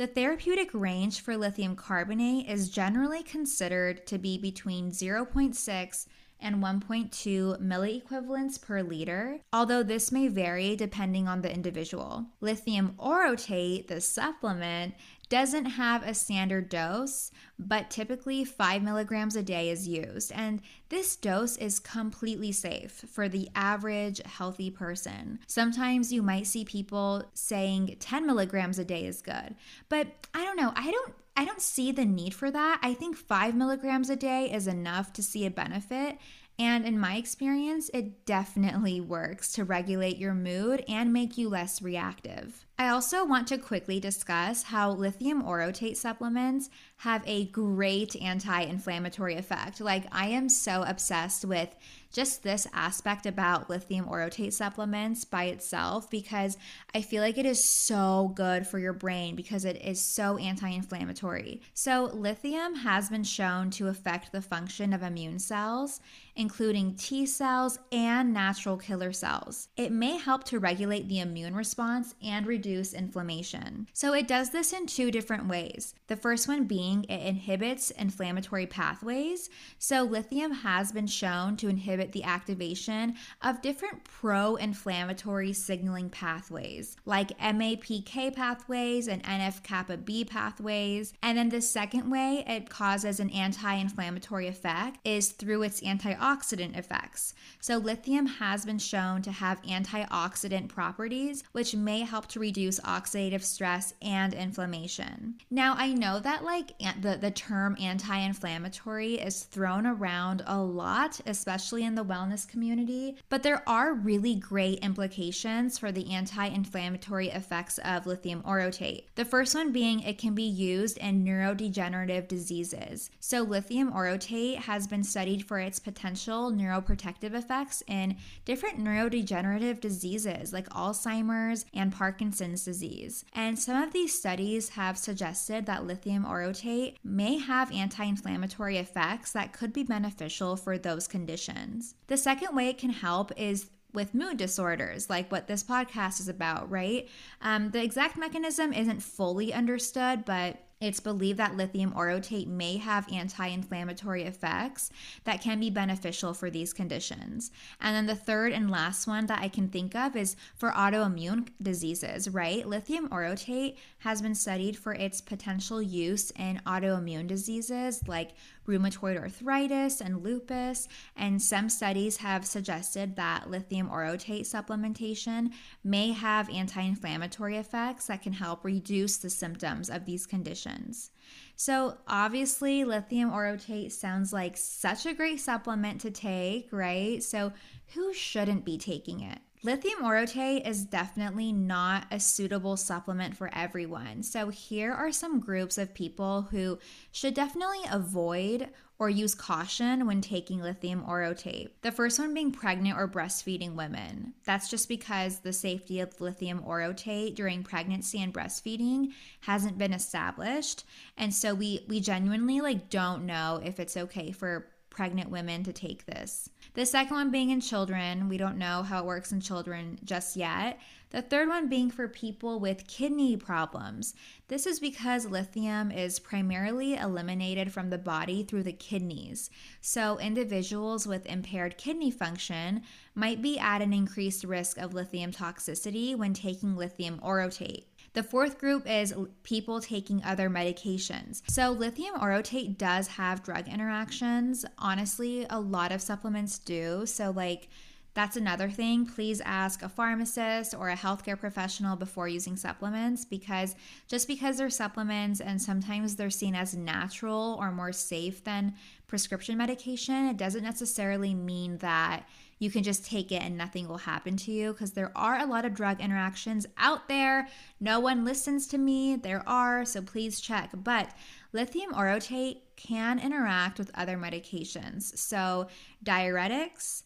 The 0.00 0.06
therapeutic 0.06 0.70
range 0.72 1.20
for 1.20 1.36
lithium 1.36 1.76
carbonate 1.76 2.48
is 2.48 2.70
generally 2.70 3.22
considered 3.22 4.06
to 4.06 4.16
be 4.16 4.38
between 4.38 4.92
0.6 4.92 6.06
and 6.40 6.56
1.2 6.56 7.60
milliequivalents 7.60 8.58
per 8.62 8.80
liter, 8.80 9.40
although 9.52 9.82
this 9.82 10.10
may 10.10 10.28
vary 10.28 10.74
depending 10.74 11.28
on 11.28 11.42
the 11.42 11.52
individual. 11.52 12.24
Lithium 12.40 12.94
orotate, 12.98 13.88
the 13.88 14.00
supplement, 14.00 14.94
doesn't 15.30 15.64
have 15.64 16.02
a 16.02 16.12
standard 16.12 16.68
dose, 16.68 17.30
but 17.58 17.88
typically 17.88 18.44
5 18.44 18.82
milligrams 18.82 19.36
a 19.36 19.42
day 19.42 19.70
is 19.70 19.88
used. 19.88 20.32
And 20.32 20.60
this 20.90 21.16
dose 21.16 21.56
is 21.56 21.78
completely 21.78 22.52
safe 22.52 23.04
for 23.08 23.28
the 23.28 23.48
average 23.54 24.20
healthy 24.26 24.70
person. 24.70 25.38
Sometimes 25.46 26.12
you 26.12 26.20
might 26.20 26.46
see 26.46 26.64
people 26.64 27.24
saying 27.32 27.96
10 28.00 28.26
milligrams 28.26 28.78
a 28.78 28.84
day 28.84 29.06
is 29.06 29.22
good, 29.22 29.54
but 29.88 30.08
I 30.34 30.44
don't 30.44 30.56
know. 30.56 30.72
I 30.74 30.90
don't 30.90 31.14
I 31.36 31.44
don't 31.44 31.62
see 31.62 31.90
the 31.90 32.04
need 32.04 32.34
for 32.34 32.50
that. 32.50 32.80
I 32.82 32.92
think 32.92 33.16
five 33.16 33.54
milligrams 33.54 34.10
a 34.10 34.16
day 34.16 34.52
is 34.52 34.66
enough 34.66 35.12
to 35.14 35.22
see 35.22 35.46
a 35.46 35.50
benefit. 35.50 36.18
And 36.58 36.84
in 36.84 36.98
my 36.98 37.14
experience, 37.14 37.88
it 37.94 38.26
definitely 38.26 39.00
works 39.00 39.52
to 39.52 39.64
regulate 39.64 40.18
your 40.18 40.34
mood 40.34 40.84
and 40.86 41.10
make 41.10 41.38
you 41.38 41.48
less 41.48 41.80
reactive. 41.80 42.66
I 42.80 42.88
also 42.88 43.26
want 43.26 43.46
to 43.48 43.58
quickly 43.58 44.00
discuss 44.00 44.62
how 44.62 44.92
lithium 44.92 45.42
orotate 45.42 45.98
supplements 45.98 46.70
have 46.96 47.22
a 47.26 47.44
great 47.44 48.16
anti 48.16 48.62
inflammatory 48.62 49.36
effect. 49.36 49.82
Like, 49.82 50.04
I 50.10 50.28
am 50.28 50.48
so 50.48 50.82
obsessed 50.86 51.44
with 51.44 51.76
just 52.12 52.42
this 52.42 52.66
aspect 52.72 53.24
about 53.24 53.70
lithium 53.70 54.06
orotate 54.06 54.52
supplements 54.52 55.24
by 55.24 55.44
itself 55.44 56.10
because 56.10 56.56
I 56.94 57.02
feel 57.02 57.22
like 57.22 57.38
it 57.38 57.46
is 57.46 57.62
so 57.62 58.32
good 58.34 58.66
for 58.66 58.78
your 58.78 58.92
brain 58.92 59.36
because 59.36 59.64
it 59.64 59.80
is 59.84 60.00
so 60.00 60.38
anti 60.38 60.68
inflammatory. 60.68 61.60
So, 61.74 62.10
lithium 62.14 62.76
has 62.76 63.10
been 63.10 63.24
shown 63.24 63.70
to 63.72 63.88
affect 63.88 64.32
the 64.32 64.42
function 64.42 64.94
of 64.94 65.02
immune 65.02 65.38
cells, 65.38 66.00
including 66.34 66.94
T 66.94 67.26
cells 67.26 67.78
and 67.92 68.32
natural 68.32 68.76
killer 68.76 69.12
cells. 69.12 69.68
It 69.76 69.92
may 69.92 70.16
help 70.16 70.44
to 70.44 70.58
regulate 70.58 71.08
the 71.08 71.20
immune 71.20 71.54
response 71.54 72.14
and 72.22 72.46
reduce 72.46 72.69
reduce 72.70 72.94
inflammation. 72.94 73.88
So 73.92 74.14
it 74.14 74.28
does 74.28 74.50
this 74.50 74.72
in 74.72 74.86
two 74.86 75.10
different 75.10 75.48
ways. 75.48 75.94
The 76.06 76.16
first 76.16 76.46
one 76.46 76.64
being 76.64 77.04
it 77.04 77.26
inhibits 77.26 77.90
inflammatory 77.90 78.66
pathways. 78.66 79.50
So 79.78 80.02
lithium 80.02 80.52
has 80.52 80.92
been 80.92 81.08
shown 81.08 81.56
to 81.56 81.68
inhibit 81.68 82.12
the 82.12 82.22
activation 82.22 83.16
of 83.42 83.60
different 83.60 84.04
pro 84.04 84.56
inflammatory 84.56 85.52
signaling 85.52 86.10
pathways 86.10 86.96
like 87.04 87.36
MAPK 87.38 88.34
pathways 88.34 89.08
and 89.08 89.22
NF 89.24 89.62
kappa 89.62 89.96
B 89.96 90.24
pathways. 90.24 91.12
And 91.22 91.36
then 91.36 91.48
the 91.48 91.60
second 91.60 92.08
way 92.08 92.44
it 92.46 92.70
causes 92.70 93.18
an 93.18 93.30
anti 93.30 93.74
inflammatory 93.74 94.46
effect 94.46 94.98
is 95.04 95.30
through 95.30 95.62
its 95.64 95.80
antioxidant 95.80 96.76
effects. 96.76 97.34
So 97.58 97.78
lithium 97.78 98.26
has 98.26 98.64
been 98.64 98.78
shown 98.78 99.22
to 99.22 99.32
have 99.32 99.62
antioxidant 99.62 100.68
properties, 100.68 101.42
which 101.52 101.74
may 101.74 102.00
help 102.00 102.26
to 102.28 102.40
reduce 102.40 102.59
oxidative 102.68 103.42
stress 103.42 103.94
and 104.02 104.34
inflammation. 104.34 105.36
Now, 105.50 105.74
I 105.76 105.94
know 105.94 106.18
that 106.20 106.44
like 106.44 106.72
the, 107.00 107.16
the 107.20 107.30
term 107.30 107.76
anti 107.80 108.18
inflammatory 108.18 109.14
is 109.14 109.44
thrown 109.44 109.86
around 109.86 110.42
a 110.46 110.58
lot, 110.58 111.20
especially 111.26 111.84
in 111.84 111.94
the 111.94 112.04
wellness 112.04 112.46
community, 112.46 113.16
but 113.28 113.42
there 113.42 113.62
are 113.68 113.94
really 113.94 114.34
great 114.34 114.80
implications 114.80 115.78
for 115.78 115.92
the 115.92 116.10
anti 116.12 116.46
inflammatory 116.46 117.28
effects 117.28 117.78
of 117.78 118.06
lithium 118.06 118.42
orotate. 118.42 119.04
The 119.14 119.24
first 119.24 119.54
one 119.54 119.72
being 119.72 120.00
it 120.00 120.18
can 120.18 120.34
be 120.34 120.42
used 120.42 120.98
in 120.98 121.24
neurodegenerative 121.24 122.28
diseases. 122.28 123.10
So, 123.20 123.42
lithium 123.42 123.92
orotate 123.92 124.56
has 124.56 124.86
been 124.86 125.04
studied 125.04 125.46
for 125.46 125.58
its 125.58 125.78
potential 125.78 126.52
neuroprotective 126.52 127.34
effects 127.34 127.82
in 127.86 128.16
different 128.44 128.78
neurodegenerative 128.78 129.80
diseases 129.80 130.52
like 130.52 130.68
Alzheimer's 130.70 131.64
and 131.74 131.92
Parkinson's 131.92 132.39
disease. 132.40 133.24
And 133.34 133.58
some 133.58 133.82
of 133.82 133.92
these 133.92 134.18
studies 134.18 134.70
have 134.70 134.98
suggested 134.98 135.66
that 135.66 135.86
lithium 135.86 136.24
orotate 136.24 136.96
may 137.04 137.38
have 137.38 137.72
anti 137.72 138.04
inflammatory 138.04 138.78
effects 138.78 139.32
that 139.32 139.52
could 139.52 139.72
be 139.72 139.82
beneficial 139.82 140.56
for 140.56 140.78
those 140.78 141.06
conditions. 141.06 141.94
The 142.06 142.16
second 142.16 142.54
way 142.54 142.68
it 142.68 142.78
can 142.78 142.90
help 142.90 143.32
is 143.36 143.70
with 143.92 144.14
mood 144.14 144.36
disorders, 144.36 145.10
like 145.10 145.30
what 145.32 145.46
this 145.46 145.62
podcast 145.62 146.20
is 146.20 146.28
about, 146.28 146.70
right? 146.70 147.08
Um, 147.40 147.70
the 147.70 147.82
exact 147.82 148.16
mechanism 148.16 148.72
isn't 148.72 149.02
fully 149.02 149.52
understood, 149.52 150.24
but 150.24 150.58
it's 150.80 151.00
believed 151.00 151.38
that 151.38 151.56
lithium 151.56 151.92
orotate 151.92 152.46
may 152.46 152.78
have 152.78 153.12
anti 153.12 153.46
inflammatory 153.46 154.22
effects 154.22 154.90
that 155.24 155.42
can 155.42 155.60
be 155.60 155.68
beneficial 155.68 156.32
for 156.32 156.48
these 156.48 156.72
conditions. 156.72 157.50
And 157.80 157.94
then 157.94 158.06
the 158.06 158.14
third 158.14 158.52
and 158.52 158.70
last 158.70 159.06
one 159.06 159.26
that 159.26 159.40
I 159.40 159.48
can 159.48 159.68
think 159.68 159.94
of 159.94 160.16
is 160.16 160.36
for 160.56 160.70
autoimmune 160.70 161.48
diseases, 161.60 162.30
right? 162.30 162.66
Lithium 162.66 163.08
orotate 163.10 163.76
has 163.98 164.22
been 164.22 164.34
studied 164.34 164.78
for 164.78 164.94
its 164.94 165.20
potential 165.20 165.82
use 165.82 166.30
in 166.32 166.62
autoimmune 166.66 167.26
diseases 167.26 168.06
like 168.08 168.30
rheumatoid 168.70 169.18
arthritis 169.18 170.00
and 170.00 170.22
lupus, 170.22 170.88
and 171.16 171.42
some 171.42 171.68
studies 171.68 172.18
have 172.18 172.46
suggested 172.46 173.16
that 173.16 173.50
lithium 173.50 173.88
orotate 173.88 174.42
supplementation 174.42 175.50
may 175.82 176.12
have 176.12 176.48
anti 176.48 176.80
inflammatory 176.80 177.56
effects 177.56 178.06
that 178.06 178.22
can 178.22 178.32
help 178.32 178.64
reduce 178.64 179.16
the 179.16 179.30
symptoms 179.30 179.90
of 179.90 180.04
these 180.04 180.26
conditions. 180.26 181.10
So, 181.56 181.98
obviously, 182.06 182.84
lithium 182.84 183.30
orotate 183.30 183.92
sounds 183.92 184.32
like 184.32 184.56
such 184.56 185.04
a 185.04 185.14
great 185.14 185.40
supplement 185.40 186.00
to 186.02 186.10
take, 186.10 186.68
right? 186.72 187.22
So, 187.22 187.52
who 187.94 188.14
shouldn't 188.14 188.64
be 188.64 188.78
taking 188.78 189.20
it? 189.20 189.40
Lithium 189.62 190.00
orotate 190.00 190.66
is 190.66 190.86
definitely 190.86 191.52
not 191.52 192.06
a 192.10 192.18
suitable 192.18 192.78
supplement 192.78 193.36
for 193.36 193.50
everyone. 193.52 194.22
So, 194.22 194.48
here 194.48 194.90
are 194.90 195.12
some 195.12 195.38
groups 195.38 195.76
of 195.76 195.92
people 195.92 196.48
who 196.50 196.78
should 197.12 197.34
definitely 197.34 197.82
avoid 197.90 198.70
or 198.98 199.10
use 199.10 199.34
caution 199.34 200.06
when 200.06 200.22
taking 200.22 200.60
lithium 200.60 201.04
orotate. 201.04 201.70
The 201.82 201.92
first 201.92 202.18
one 202.18 202.32
being 202.32 202.52
pregnant 202.52 202.98
or 202.98 203.06
breastfeeding 203.06 203.74
women. 203.74 204.32
That's 204.44 204.70
just 204.70 204.88
because 204.88 205.40
the 205.40 205.52
safety 205.52 206.00
of 206.00 206.18
lithium 206.22 206.62
orotate 206.62 207.34
during 207.34 207.62
pregnancy 207.62 208.22
and 208.22 208.32
breastfeeding 208.32 209.12
hasn't 209.40 209.76
been 209.76 209.92
established. 209.92 210.84
And 211.18 211.34
so 211.34 211.54
we 211.54 211.84
we 211.86 212.00
genuinely 212.00 212.62
like 212.62 212.88
don't 212.88 213.26
know 213.26 213.60
if 213.62 213.78
it's 213.78 213.96
okay 213.96 214.32
for 214.32 214.68
pregnant 214.88 215.30
women 215.30 215.64
to 215.64 215.72
take 215.72 216.06
this. 216.06 216.48
The 216.74 216.86
second 216.86 217.16
one 217.16 217.30
being 217.30 217.50
in 217.50 217.60
children. 217.60 218.28
We 218.28 218.36
don't 218.36 218.58
know 218.58 218.82
how 218.82 219.00
it 219.00 219.06
works 219.06 219.32
in 219.32 219.40
children 219.40 219.98
just 220.04 220.36
yet. 220.36 220.78
The 221.10 221.20
third 221.20 221.48
one 221.48 221.68
being 221.68 221.90
for 221.90 222.06
people 222.06 222.60
with 222.60 222.86
kidney 222.86 223.36
problems. 223.36 224.14
This 224.46 224.64
is 224.64 224.78
because 224.78 225.26
lithium 225.26 225.90
is 225.90 226.20
primarily 226.20 226.94
eliminated 226.94 227.72
from 227.72 227.90
the 227.90 227.98
body 227.98 228.44
through 228.44 228.62
the 228.62 228.72
kidneys. 228.72 229.50
So, 229.80 230.18
individuals 230.20 231.08
with 231.08 231.26
impaired 231.26 231.76
kidney 231.76 232.12
function 232.12 232.82
might 233.16 233.42
be 233.42 233.58
at 233.58 233.82
an 233.82 233.92
increased 233.92 234.44
risk 234.44 234.78
of 234.78 234.94
lithium 234.94 235.32
toxicity 235.32 236.14
when 236.16 236.32
taking 236.32 236.76
lithium 236.76 237.18
orotate. 237.18 237.86
The 238.12 238.22
fourth 238.24 238.58
group 238.58 238.90
is 238.90 239.14
people 239.44 239.80
taking 239.80 240.22
other 240.24 240.50
medications. 240.50 241.42
So, 241.48 241.70
lithium 241.70 242.16
orotate 242.16 242.76
does 242.76 243.06
have 243.06 243.44
drug 243.44 243.68
interactions. 243.68 244.64
Honestly, 244.78 245.46
a 245.48 245.60
lot 245.60 245.92
of 245.92 246.02
supplements 246.02 246.58
do. 246.58 247.06
So, 247.06 247.30
like, 247.30 247.68
that's 248.14 248.36
another 248.36 248.68
thing. 248.68 249.06
Please 249.06 249.40
ask 249.40 249.82
a 249.82 249.88
pharmacist 249.88 250.74
or 250.74 250.88
a 250.88 250.96
healthcare 250.96 251.38
professional 251.38 251.94
before 251.94 252.26
using 252.26 252.56
supplements 252.56 253.24
because 253.24 253.76
just 254.08 254.26
because 254.26 254.58
they're 254.58 254.70
supplements 254.70 255.40
and 255.40 255.62
sometimes 255.62 256.16
they're 256.16 256.30
seen 256.30 256.56
as 256.56 256.74
natural 256.74 257.56
or 257.60 257.70
more 257.70 257.92
safe 257.92 258.42
than 258.42 258.74
prescription 259.06 259.56
medication, 259.56 260.26
it 260.26 260.36
doesn't 260.36 260.64
necessarily 260.64 261.34
mean 261.34 261.78
that 261.78 262.24
you 262.60 262.70
can 262.70 262.84
just 262.84 263.04
take 263.04 263.32
it 263.32 263.42
and 263.42 263.56
nothing 263.56 263.88
will 263.88 263.98
happen 263.98 264.36
to 264.36 264.52
you 264.52 264.72
because 264.72 264.92
there 264.92 265.10
are 265.16 265.40
a 265.40 265.46
lot 265.46 265.64
of 265.64 265.74
drug 265.74 266.00
interactions 266.00 266.66
out 266.78 267.08
there. 267.08 267.48
No 267.80 267.98
one 267.98 268.24
listens 268.24 268.68
to 268.68 268.78
me. 268.78 269.16
There 269.16 269.42
are, 269.48 269.84
so 269.84 270.02
please 270.02 270.40
check. 270.40 270.70
But 270.74 271.10
lithium 271.52 271.92
orotate 271.92 272.58
can 272.76 273.18
interact 273.18 273.78
with 273.78 273.90
other 273.94 274.16
medications. 274.16 275.16
So, 275.16 275.68
diuretics, 276.04 277.02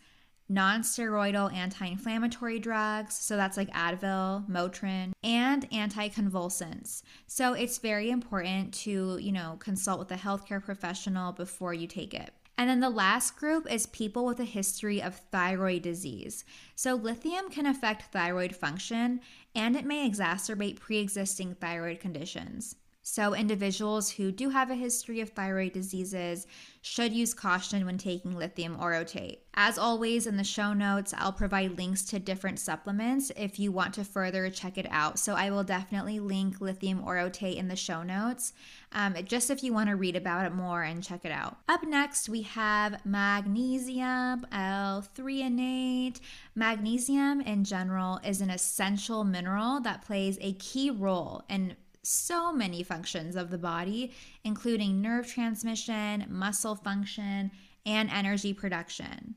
non-steroidal 0.49 1.51
anti-inflammatory 1.55 2.59
drugs 2.59 3.15
so 3.15 3.35
that's 3.35 3.57
like 3.57 3.71
advil 3.71 4.47
motrin 4.47 5.11
and 5.23 5.69
anticonvulsants 5.71 7.03
so 7.27 7.55
it's 7.55 7.79
very 7.79 8.11
important 8.11 8.75
to 8.75 9.19
you 9.23 9.33
know 9.33 9.57
consult 9.59 9.99
with 9.99 10.13
a 10.13 10.17
healthcare 10.17 10.63
professional 10.63 11.33
before 11.33 11.73
you 11.73 11.87
take 11.87 12.13
it 12.13 12.31
and 12.57 12.71
then 12.71 12.81
the 12.81 12.91
last 12.91 13.37
group 13.37 13.71
is 13.71 13.87
people 13.87 14.25
with 14.25 14.39
a 14.39 14.45
history 14.45 15.03
of 15.03 15.17
thyroid 15.33 15.83
disease. 15.83 16.45
So, 16.77 16.95
lithium 16.95 17.51
can 17.51 17.67
affect 17.67 18.13
thyroid 18.13 18.55
function 18.55 19.21
and 19.55 19.77
it 19.77 19.85
may 19.85 20.09
exacerbate 20.09 20.81
pre 20.81 20.99
existing 20.99 21.57
thyroid 21.57 22.01
conditions. 22.01 22.77
So, 23.07 23.35
individuals 23.35 24.13
who 24.13 24.33
do 24.33 24.49
have 24.49 24.71
a 24.71 24.75
history 24.75 25.21
of 25.21 25.29
thyroid 25.29 25.75
diseases 25.75 26.47
should 26.81 27.13
use 27.13 27.35
caution 27.35 27.85
when 27.85 27.99
taking 27.99 28.35
lithium 28.35 28.79
orotate. 28.79 29.41
As 29.53 29.77
always, 29.77 30.27
in 30.27 30.39
the 30.39 30.43
show 30.43 30.73
notes, 30.73 31.13
I'll 31.19 31.31
provide 31.31 31.77
links 31.77 32.03
to 32.07 32.19
different 32.19 32.59
supplements 32.59 33.31
if 33.37 33.59
you 33.59 33.71
want 33.71 33.93
to 33.95 34.05
further 34.05 34.49
check 34.49 34.79
it 34.79 34.87
out. 34.91 35.19
So, 35.19 35.35
I 35.35 35.51
will 35.51 35.65
definitely 35.65 36.19
link 36.19 36.63
lithium 36.63 37.03
orotate 37.03 37.57
in 37.57 37.69
the 37.69 37.77
show 37.77 38.03
notes, 38.03 38.55
um, 38.93 39.15
just 39.27 39.51
if 39.51 39.63
you 39.63 39.75
want 39.75 39.91
to 39.91 39.97
read 39.97 40.17
about 40.17 40.47
it 40.47 40.55
more 40.55 40.83
and 40.83 41.05
check 41.05 41.27
it 41.27 41.33
out. 41.33 41.59
Up 41.69 41.87
next, 41.87 42.31
we 42.31 42.41
have 42.41 43.05
magnesium 43.05 44.47
L-threonate. 44.51 46.21
Magnesium, 46.55 47.43
in 47.43 47.65
general, 47.65 48.19
is 48.25 48.41
an 48.41 48.49
essential 48.49 49.25
mineral 49.25 49.81
that 49.81 50.01
plays 50.01 50.39
a 50.41 50.55
key 50.55 50.91
role 50.91 51.43
in 51.51 51.77
so 52.05 52.53
many 52.53 52.83
functions 52.83 53.37
of 53.37 53.51
the 53.51 53.59
body, 53.59 54.13
including 54.45 55.01
nerve 55.01 55.27
transmission, 55.27 56.27
muscle 56.29 56.77
function, 56.77 57.51
and 57.87 58.11
energy 58.11 58.53
production. 58.53 59.35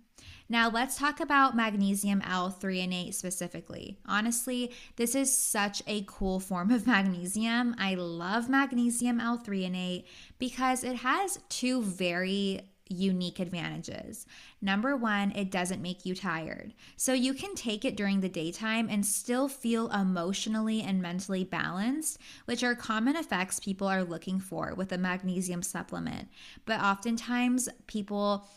Now, 0.50 0.70
let's 0.70 0.98
talk 0.98 1.20
about 1.20 1.58
magnesium 1.58 2.22
L-threonate 2.22 3.14
specifically. 3.14 3.98
Honestly, 4.06 4.72
this 4.96 5.14
is 5.14 5.38
such 5.38 5.84
a 5.88 6.06
cool 6.08 6.40
form 6.40 6.72
of 6.72 6.88
magnesium. 6.88 7.76
I 7.78 7.96
love 7.96 8.48
magnesium 8.48 9.20
L-threonate 9.20 10.06
because 10.40 10.86
it 10.86 10.98
has 10.98 11.40
two 11.50 11.82
very 11.82 12.62
unique 12.90 13.40
advantages. 13.40 14.26
Number 14.62 14.96
one, 14.96 15.32
it 15.32 15.52
doesn't 15.52 15.82
make 15.82 16.06
you 16.06 16.16
tired. 16.16 16.74
So 16.96 17.14
you 17.14 17.34
can 17.34 17.56
take 17.56 17.86
it 17.86 17.96
during 17.96 18.22
the 18.22 18.30
daytime 18.30 18.88
and 18.90 19.06
still 19.06 19.48
feel 19.48 19.90
emotionally 19.92 20.82
and 20.82 21.02
mentally 21.02 21.44
balanced, 21.44 22.20
which 22.46 22.64
are 22.64 22.76
common 22.76 23.16
effects 23.16 23.60
people 23.60 23.88
are 23.88 24.04
looking 24.04 24.40
for 24.40 24.74
with 24.76 24.92
a 24.92 24.98
magnesium 24.98 25.62
supplement. 25.62 26.28
But 26.66 26.82
oftentimes, 26.82 27.70
people 27.88 28.48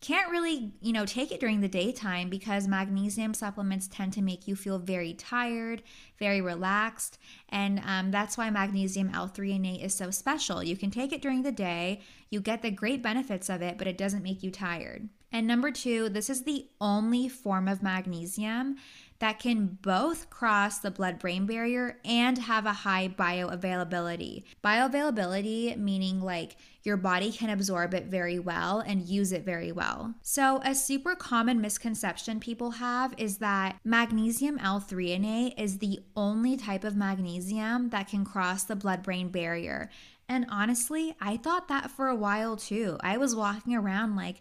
can't 0.00 0.30
really, 0.30 0.72
you 0.80 0.92
know, 0.92 1.04
take 1.04 1.30
it 1.30 1.40
during 1.40 1.60
the 1.60 1.68
daytime 1.68 2.30
because 2.30 2.66
magnesium 2.66 3.34
supplements 3.34 3.86
tend 3.86 4.14
to 4.14 4.22
make 4.22 4.48
you 4.48 4.56
feel 4.56 4.78
very 4.78 5.12
tired, 5.12 5.82
very 6.18 6.40
relaxed. 6.40 7.18
And 7.50 7.82
um, 7.84 8.10
that's 8.10 8.38
why 8.38 8.48
magnesium 8.48 9.10
L-threonate 9.14 9.84
is 9.84 9.94
so 9.94 10.10
special. 10.10 10.62
You 10.62 10.76
can 10.76 10.90
take 10.90 11.12
it 11.12 11.20
during 11.20 11.42
the 11.42 11.52
day, 11.52 12.00
you 12.30 12.40
get 12.40 12.62
the 12.62 12.70
great 12.70 13.02
benefits 13.02 13.50
of 13.50 13.60
it, 13.60 13.76
but 13.76 13.86
it 13.86 13.98
doesn't 13.98 14.22
make 14.22 14.42
you 14.42 14.50
tired. 14.50 15.08
And 15.32 15.46
number 15.46 15.70
two, 15.70 16.08
this 16.08 16.30
is 16.30 16.42
the 16.42 16.66
only 16.80 17.28
form 17.28 17.68
of 17.68 17.82
magnesium 17.82 18.76
that 19.20 19.38
can 19.38 19.78
both 19.82 20.28
cross 20.30 20.78
the 20.78 20.90
blood 20.90 21.18
brain 21.18 21.46
barrier 21.46 21.98
and 22.04 22.38
have 22.38 22.66
a 22.66 22.72
high 22.72 23.08
bioavailability. 23.08 24.44
Bioavailability 24.64 25.76
meaning 25.76 26.20
like 26.20 26.56
your 26.82 26.96
body 26.96 27.30
can 27.30 27.50
absorb 27.50 27.92
it 27.92 28.06
very 28.06 28.38
well 28.38 28.80
and 28.80 29.06
use 29.06 29.32
it 29.32 29.44
very 29.44 29.70
well. 29.70 30.14
So, 30.22 30.60
a 30.64 30.74
super 30.74 31.14
common 31.14 31.60
misconception 31.60 32.40
people 32.40 32.72
have 32.72 33.14
is 33.18 33.38
that 33.38 33.78
magnesium 33.84 34.58
L-threonate 34.58 35.60
is 35.60 35.78
the 35.78 36.00
only 36.16 36.56
type 36.56 36.84
of 36.84 36.96
magnesium 36.96 37.90
that 37.90 38.08
can 38.08 38.24
cross 38.24 38.64
the 38.64 38.76
blood 38.76 39.02
brain 39.02 39.28
barrier. 39.28 39.90
And 40.30 40.46
honestly, 40.48 41.14
I 41.20 41.36
thought 41.36 41.68
that 41.68 41.90
for 41.90 42.08
a 42.08 42.14
while 42.14 42.56
too. 42.56 42.96
I 43.00 43.18
was 43.18 43.36
walking 43.36 43.74
around 43.74 44.16
like, 44.16 44.40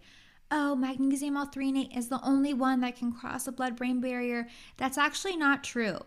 oh, 0.52 0.76
magnesium 0.76 1.38
L-threonate 1.38 1.96
is 1.98 2.10
the 2.10 2.24
only 2.24 2.54
one 2.54 2.82
that 2.82 2.96
can 2.98 3.12
cross 3.12 3.44
the 3.46 3.52
blood 3.52 3.76
brain 3.76 4.02
barrier. 4.02 4.48
That's 4.78 4.98
actually 4.98 5.38
not 5.38 5.64
true. 5.64 6.00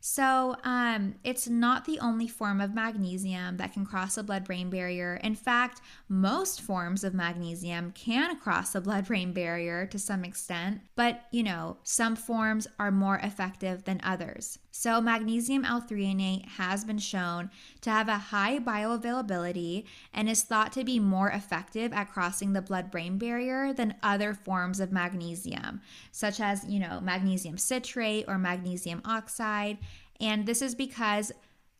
So, 0.00 0.56
um, 0.62 1.16
it's 1.24 1.48
not 1.48 1.84
the 1.84 1.98
only 1.98 2.28
form 2.28 2.60
of 2.60 2.74
magnesium 2.74 3.56
that 3.56 3.72
can 3.72 3.84
cross 3.84 4.14
the 4.14 4.22
blood 4.22 4.44
brain 4.44 4.70
barrier. 4.70 5.18
In 5.24 5.34
fact, 5.34 5.80
most 6.08 6.60
forms 6.60 7.02
of 7.02 7.14
magnesium 7.14 7.92
can 7.92 8.38
cross 8.38 8.72
the 8.72 8.80
blood 8.80 9.06
brain 9.06 9.32
barrier 9.32 9.86
to 9.86 9.98
some 9.98 10.24
extent, 10.24 10.80
but 10.94 11.22
you 11.32 11.42
know, 11.42 11.78
some 11.82 12.14
forms 12.14 12.68
are 12.78 12.92
more 12.92 13.18
effective 13.22 13.84
than 13.84 14.00
others. 14.04 14.58
So, 14.70 15.00
magnesium 15.00 15.64
L-threonate 15.64 16.46
has 16.50 16.84
been 16.84 16.98
shown 16.98 17.50
to 17.80 17.90
have 17.90 18.08
a 18.08 18.16
high 18.16 18.60
bioavailability 18.60 19.86
and 20.14 20.30
is 20.30 20.44
thought 20.44 20.72
to 20.74 20.84
be 20.84 21.00
more 21.00 21.30
effective 21.30 21.92
at 21.92 22.12
crossing 22.12 22.52
the 22.52 22.62
blood 22.62 22.88
brain 22.92 23.18
barrier 23.18 23.72
than 23.72 23.96
other 24.04 24.34
forms 24.34 24.78
of 24.78 24.92
magnesium, 24.92 25.80
such 26.12 26.38
as, 26.38 26.64
you 26.68 26.78
know, 26.78 27.00
magnesium 27.00 27.58
citrate 27.58 28.26
or 28.28 28.38
magnesium 28.38 29.02
oxide. 29.04 29.78
And 30.20 30.46
this 30.46 30.62
is 30.62 30.74
because 30.74 31.32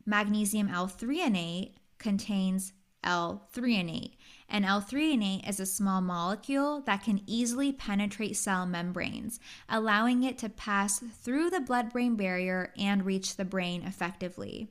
magnesium 0.06 0.68
L-threonate 0.68 1.72
contains 1.98 2.72
L-threonate. 3.04 4.14
And 4.48 4.64
L-threonate 4.64 5.48
is 5.48 5.60
a 5.60 5.66
small 5.66 6.00
molecule 6.00 6.80
that 6.82 7.04
can 7.04 7.22
easily 7.26 7.72
penetrate 7.72 8.36
cell 8.36 8.64
membranes, 8.64 9.38
allowing 9.68 10.22
it 10.22 10.38
to 10.38 10.48
pass 10.48 10.98
through 10.98 11.50
the 11.50 11.60
blood 11.60 11.92
brain 11.92 12.16
barrier 12.16 12.72
and 12.78 13.04
reach 13.04 13.36
the 13.36 13.44
brain 13.44 13.82
effectively. 13.82 14.68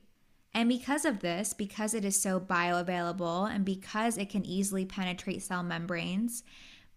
And 0.52 0.68
because 0.68 1.04
of 1.04 1.20
this, 1.20 1.52
because 1.52 1.94
it 1.94 2.04
is 2.04 2.20
so 2.20 2.40
bioavailable 2.40 3.48
and 3.48 3.64
because 3.64 4.16
it 4.16 4.30
can 4.30 4.44
easily 4.44 4.84
penetrate 4.84 5.42
cell 5.42 5.62
membranes, 5.62 6.42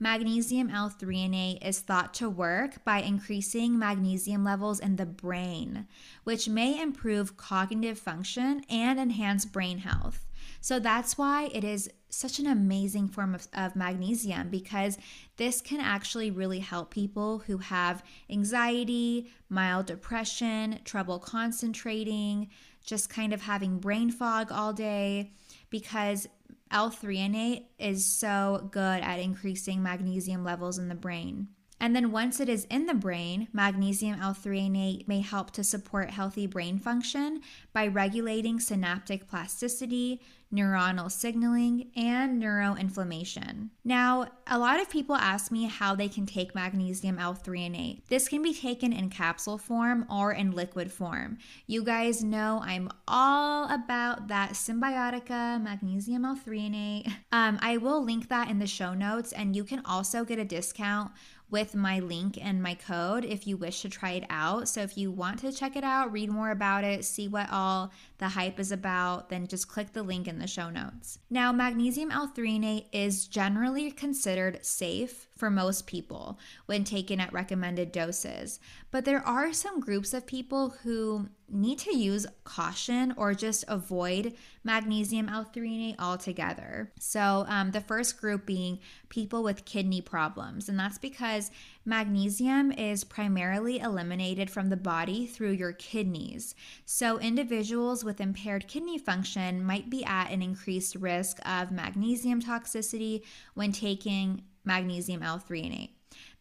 magnesium 0.02 0.72
L-threonate 0.72 1.66
is 1.66 1.80
thought 1.80 2.12
to 2.16 2.28
work 2.28 2.84
by 2.84 3.02
increasing 3.02 3.78
magnesium 3.78 4.44
levels 4.44 4.80
in 4.80 4.96
the 4.96 5.06
brain, 5.06 5.88
which 6.24 6.50
may 6.50 6.82
improve 6.82 7.38
cognitive 7.38 8.00
function 8.00 8.64
and 8.68 9.00
enhance 9.00 9.46
brain 9.46 9.78
health. 9.78 10.26
So 10.60 10.80
that's 10.80 11.20
why 11.20 11.50
it 11.54 11.64
is 11.64 11.90
such 12.10 12.40
an 12.40 12.48
amazing 12.48 13.08
form 13.08 13.36
of, 13.36 13.48
of, 13.54 13.76
magnesium 13.76 14.50
because 14.50 14.98
this 15.38 15.62
can 15.62 15.80
actually 15.80 16.30
really 16.30 16.60
help 16.60 16.92
people 16.92 17.40
who 17.40 17.58
have 17.60 18.04
anxiety, 18.30 19.32
mild 19.50 19.86
depression, 19.86 20.80
trouble 20.84 21.20
concentrating, 21.20 22.50
just 22.84 23.10
kind 23.10 23.34
of 23.34 23.42
having 23.44 23.80
brain 23.80 24.12
fog 24.12 24.52
all 24.52 24.74
day 24.74 25.32
because 25.70 26.28
L-threonate 26.72 27.66
is 27.78 28.06
so 28.06 28.70
good 28.72 29.02
at 29.02 29.20
increasing 29.20 29.84
magnesium 29.84 30.44
levels 30.44 30.78
in 30.78 30.88
the 30.88 30.96
brain. 30.96 31.50
And 31.82 31.96
then 31.96 32.12
once 32.12 32.40
it 32.40 32.48
is 32.48 32.66
in 32.66 32.86
the 32.86 32.94
brain, 32.94 33.48
magnesium 33.52 34.22
L-threonate 34.22 35.08
may 35.08 35.22
help 35.22 35.50
to 35.52 35.64
support 35.64 36.12
healthy 36.12 36.46
brain 36.46 36.78
function 36.78 37.42
by 37.74 37.88
regulating 37.88 38.60
synaptic 38.60 39.28
plasticity, 39.28 40.22
neuronal 40.54 41.12
signaling, 41.12 41.90
and 41.96 42.42
neuroinflammation. 42.42 43.70
Now, 43.84 44.28
a 44.46 44.60
lot 44.60 44.80
of 44.80 44.92
people 44.92 45.16
ask 45.16 45.52
me 45.52 45.64
how 45.64 45.96
they 45.96 46.08
can 46.08 46.28
take 46.28 46.54
magnesium 46.54 47.18
L-threonate. 47.18 48.02
This 48.10 48.28
can 48.28 48.44
be 48.44 48.54
taken 48.54 48.94
in 48.94 49.10
capsule 49.10 49.58
form 49.58 50.06
or 50.08 50.34
in 50.34 50.52
liquid 50.52 50.92
form. 50.92 51.40
You 51.66 51.84
guys 51.84 52.24
know 52.24 52.62
I'm 52.64 52.92
all 53.08 53.74
about 53.74 54.28
that 54.28 54.52
Cymbiotika 54.52 55.62
magnesium 55.62 56.26
L-threonate. 56.26 57.12
Um, 57.34 57.60
I 57.62 57.78
will 57.78 58.04
link 58.04 58.28
that 58.28 58.50
in 58.50 58.60
the 58.60 58.68
show 58.68 58.94
notes, 58.94 59.32
and 59.32 59.56
you 59.56 59.64
can 59.64 59.82
also 59.86 60.26
get 60.26 60.38
a 60.38 60.44
discount 60.44 61.12
with 61.52 61.76
my 61.76 62.00
link 62.00 62.38
and 62.44 62.64
my 62.64 62.74
code 62.74 63.26
if 63.26 63.46
you 63.46 63.58
wish 63.58 63.82
to 63.82 63.90
try 63.90 64.12
it 64.12 64.26
out. 64.30 64.68
So 64.70 64.82
if 64.82 64.98
you 64.98 65.12
want 65.12 65.40
to 65.40 65.52
check 65.52 65.76
it 65.76 65.84
out, 65.84 66.12
read 66.12 66.30
more 66.30 66.52
about 66.52 66.84
it, 66.84 67.06
see 67.06 67.28
what 67.28 67.48
all 67.52 67.92
the 68.18 68.30
hype 68.30 68.60
is 68.60 68.72
about, 68.72 69.30
then 69.30 69.48
just 69.48 69.68
click 69.68 69.94
the 69.94 70.04
link 70.04 70.28
in 70.28 70.40
the 70.40 70.48
show 70.48 70.70
notes. 70.70 71.20
Now, 71.30 71.52
magnesium 71.52 72.12
L-threonate 72.12 72.86
is 72.92 73.28
generally 73.28 73.92
considered 73.92 74.66
safe 74.66 75.28
for 75.42 75.50
most 75.50 75.88
people 75.88 76.38
when 76.68 76.84
taken 76.84 77.20
at 77.20 77.34
recommended 77.34 77.92
doses, 77.92 78.60
but 78.92 79.06
there 79.06 79.26
are 79.28 79.52
some 79.52 79.80
groups 79.80 80.14
of 80.14 80.28
people 80.28 80.70
who 80.84 81.28
need 81.50 81.80
to 81.80 81.98
use 81.98 82.28
caution 82.44 83.12
or 83.18 83.34
just 83.34 83.66
avoid 83.68 84.36
magnesium 84.64 85.28
L-threonate 85.28 85.96
altogether. 85.98 86.92
So, 87.00 87.46
um, 87.48 87.72
the 87.72 87.82
first 87.82 88.22
group 88.22 88.46
being 88.46 88.78
people 89.10 89.42
with 89.42 89.66
kidney 89.66 90.00
problems, 90.00 90.70
and 90.70 90.80
that's 90.80 91.00
because 91.00 91.50
magnesium 91.86 92.72
is 92.72 93.04
primarily 93.04 93.80
eliminated 93.80 94.52
from 94.52 94.70
the 94.70 94.78
body 94.78 95.26
through 95.26 95.54
your 95.54 95.74
kidneys. 95.74 96.54
So, 96.86 97.18
individuals 97.18 98.04
with 98.04 98.22
impaired 98.22 98.68
kidney 98.68 99.00
function 99.00 99.66
might 99.66 99.90
be 99.90 100.06
at 100.06 100.30
an 100.30 100.44
increased 100.44 100.96
risk 100.96 101.40
of 101.44 101.72
magnesium 101.72 102.44
toxicity 102.44 103.24
when 103.56 103.72
taking 103.72 104.44
magnesium 104.64 105.24
L-threonate. 105.24 105.92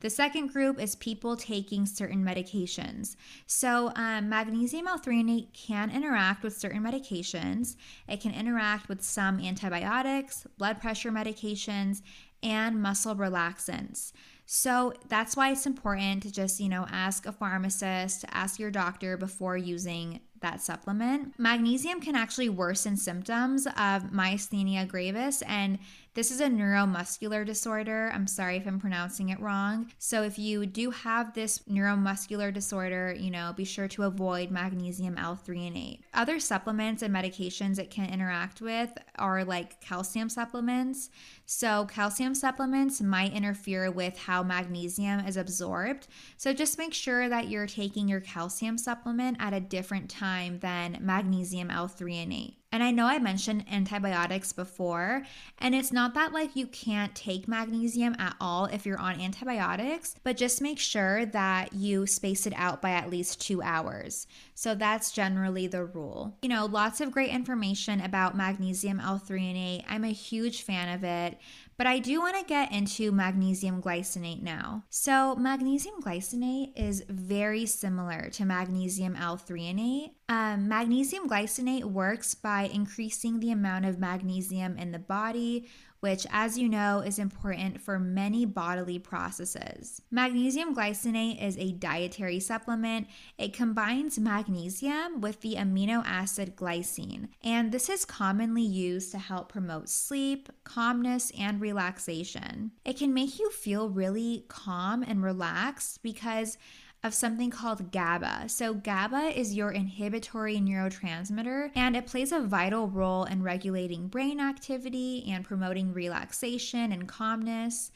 The 0.01 0.11
second 0.11 0.49
group 0.49 0.81
is 0.81 0.97
people 0.97 1.37
taking 1.37 1.87
certain 1.87 2.25
medications. 2.25 3.17
So, 3.47 3.93
um, 3.97 4.29
magnesium 4.29 4.89
L-threonate 4.89 5.53
can 5.53 5.91
interact 5.91 6.43
with 6.43 6.57
certain 6.57 6.83
medications. 6.83 7.77
It 8.09 8.21
can 8.21 8.33
interact 8.33 8.89
with 8.89 9.03
some 9.03 9.39
antibiotics, 9.39 10.47
blood 10.59 10.81
pressure 10.81 11.13
medications, 11.13 12.03
and 12.43 12.83
muscle 12.83 13.15
relaxants. 13.15 14.13
So 14.53 14.95
that's 15.09 15.37
why 15.37 15.53
it's 15.53 15.67
important 15.67 16.25
to 16.25 16.33
just, 16.33 16.59
you 16.59 16.69
know, 16.69 16.85
ask 16.91 17.25
a 17.25 17.31
pharmacist, 17.31 18.25
ask 18.33 18.59
your 18.59 18.73
doctor 18.73 19.17
before 19.17 19.57
using 19.57 20.19
that 20.41 20.61
supplement. 20.61 21.39
Magnesium 21.39 22.01
can 22.01 22.17
actually 22.17 22.49
worsen 22.49 22.97
symptoms 22.97 23.67
of 23.67 24.11
myasthenia 24.11 24.89
gravis 24.89 25.43
and 25.43 25.79
this 26.15 26.31
is 26.31 26.41
a 26.41 26.47
neuromuscular 26.47 27.47
disorder. 27.47 28.11
I'm 28.13 28.27
sorry 28.27 28.57
if 28.57 28.67
I'm 28.67 28.81
pronouncing 28.81 29.29
it 29.29 29.41
wrong. 29.41 29.93
So, 29.99 30.23
if 30.23 30.39
you 30.39 30.67
do 30.67 30.91
have 30.91 31.35
this 31.35 31.61
neuromuscular 31.71 32.53
disorder, 32.53 33.15
you 33.19 33.31
know, 33.31 33.53
be 33.57 33.65
sure 33.65 33.89
to 33.89 34.03
avoid 34.03 34.51
magnesium 34.51 35.17
L-threonate. 35.17 36.01
Other 36.13 36.41
supplements 36.41 37.03
and 37.03 37.15
medications 37.15 37.79
it 37.79 37.91
can 37.91 38.11
interact 38.11 38.61
with 38.61 38.91
are 39.19 39.45
like 39.45 39.81
calcium 39.81 40.29
supplements. 40.29 41.11
So, 41.53 41.85
calcium 41.87 42.37
supplements 42.37 43.03
might 43.03 43.33
interfere 43.33 43.91
with 43.91 44.17
how 44.17 44.45
magnesium 44.45 45.19
is 45.27 45.37
absorbed. 45.37 46.07
So, 46.37 46.53
just 46.53 46.79
make 46.79 46.95
sure 46.95 47.29
that 47.29 47.49
you're 47.49 47.67
taking 47.67 48.07
your 48.07 48.21
calcium 48.21 48.79
supplement 48.79 49.37
at 49.41 49.53
a 49.53 49.59
different 49.59 50.09
time 50.09 50.61
than 50.61 50.99
magnesium 51.01 51.69
L-threonate. 51.69 52.55
And 52.73 52.85
I 52.85 52.93
know 52.93 53.07
I 53.07 53.19
mentioned 53.19 53.65
antibiotics 53.69 54.53
before, 54.53 55.25
and 55.59 55.75
it's 55.75 55.91
not 55.91 56.15
that 56.15 56.33
like 56.33 56.55
you 56.55 56.69
can't 56.69 57.17
take 57.17 57.49
magnesium 57.49 58.15
at 58.21 58.37
all 58.41 58.67
if 58.67 58.87
you're 58.87 59.01
on 59.01 59.21
antibiotics, 59.21 60.15
but 60.23 60.37
just 60.37 60.63
make 60.63 60.79
sure 60.79 61.27
that 61.27 61.73
you 61.73 62.07
space 62.07 62.47
it 62.47 62.53
out 62.55 62.81
by 62.81 62.93
at 62.93 63.11
least 63.11 63.41
two 63.41 63.61
hours. 63.61 64.29
So 64.61 64.75
that's 64.75 65.11
generally 65.11 65.69
the 65.69 65.87
rule. 65.87 66.37
You 66.43 66.51
know, 66.51 66.67
lots 66.67 67.01
of 67.01 67.11
great 67.11 67.31
information 67.31 68.03
about 68.03 68.37
magnesium 68.37 69.01
L-threonate. 69.01 69.85
I'm 69.89 70.05
a 70.05 70.13
huge 70.13 70.65
fan 70.65 70.95
of 70.95 71.03
it. 71.03 71.39
But 71.79 71.87
I 71.87 71.99
do 71.99 72.21
want 72.21 72.37
to 72.37 72.45
get 72.45 72.71
into 72.71 73.11
magnesium 73.11 73.81
glycinate 73.81 74.43
now. 74.43 74.85
So, 74.91 75.35
magnesium 75.35 76.03
glycinate 76.03 76.73
is 76.77 77.03
very 77.09 77.65
similar 77.65 78.29
to 78.33 78.45
magnesium 78.45 79.17
L-threonate. 79.17 80.11
Um, 80.29 80.69
magnesium 80.69 81.27
glycinate 81.27 81.85
works 81.85 82.35
by 82.35 82.65
increasing 82.65 83.41
the 83.41 83.53
amount 83.53 83.87
of 83.87 83.99
magnesium 83.99 84.77
in 84.77 84.93
the 84.93 84.99
body, 84.99 85.69
which, 86.01 86.27
as 86.31 86.59
you 86.59 86.69
know, 86.69 87.01
is 87.01 87.19
important 87.19 87.81
for 87.81 87.99
many 87.99 88.45
bodily 88.45 88.99
processes. 88.99 90.03
Magnesium 90.11 90.75
glycinate 90.75 91.43
is 91.43 91.57
a 91.59 91.73
dietary 91.73 92.41
supplement. 92.41 93.07
It 93.39 93.53
combines 93.53 94.19
magnesium 94.19 95.21
with 95.21 95.41
the 95.41 95.55
amino 95.55 96.03
acid 96.05 96.57
glycine, 96.57 97.29
and 97.43 97.71
this 97.73 97.89
is 97.89 98.05
commonly 98.05 98.63
used 98.63 99.13
to 99.13 99.19
help 99.19 99.51
promote 99.51 99.89
sleep, 99.89 100.49
calmness, 100.65 101.31
and 101.39 101.61
relaxation. 101.61 102.73
It 102.85 102.97
can 102.97 103.15
make 103.15 103.39
you 103.39 103.51
feel 103.51 103.89
really 103.89 104.45
calm 104.49 105.03
and 105.03 105.23
relaxed 105.23 106.03
because 106.03 106.59
of 107.03 107.15
something 107.15 107.51
called 107.51 107.93
GABA. 107.93 108.49
So, 108.49 108.75
GABA 108.75 109.39
is 109.39 109.55
your 109.55 109.71
inhibitory 109.71 110.57
neurotransmitter, 110.57 111.71
and 111.75 111.97
it 111.97 112.07
plays 112.07 112.31
a 112.31 112.41
vital 112.41 112.89
role 112.89 113.25
in 113.25 113.43
regulating 113.43 114.09
brain 114.09 114.39
activity 114.39 115.25
and 115.31 115.45
promoting 115.45 115.95
relaxation 115.95 116.93
and 116.93 117.09
calmness. 117.09 117.91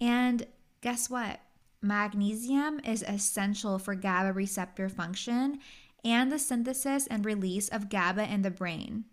And 0.00 0.46
guess 0.80 1.10
what? 1.10 1.40
Magnesium 1.82 2.80
is 2.80 3.04
essential 3.06 3.78
for 3.78 3.94
GABA 3.94 4.32
receptor 4.32 4.88
function 4.88 5.60
and 6.04 6.32
the 6.32 6.38
synthesis 6.38 7.06
and 7.06 7.24
release 7.24 7.68
of 7.68 7.88
GABA 7.88 8.32
in 8.32 8.42
the 8.42 8.50
brain. 8.50 9.04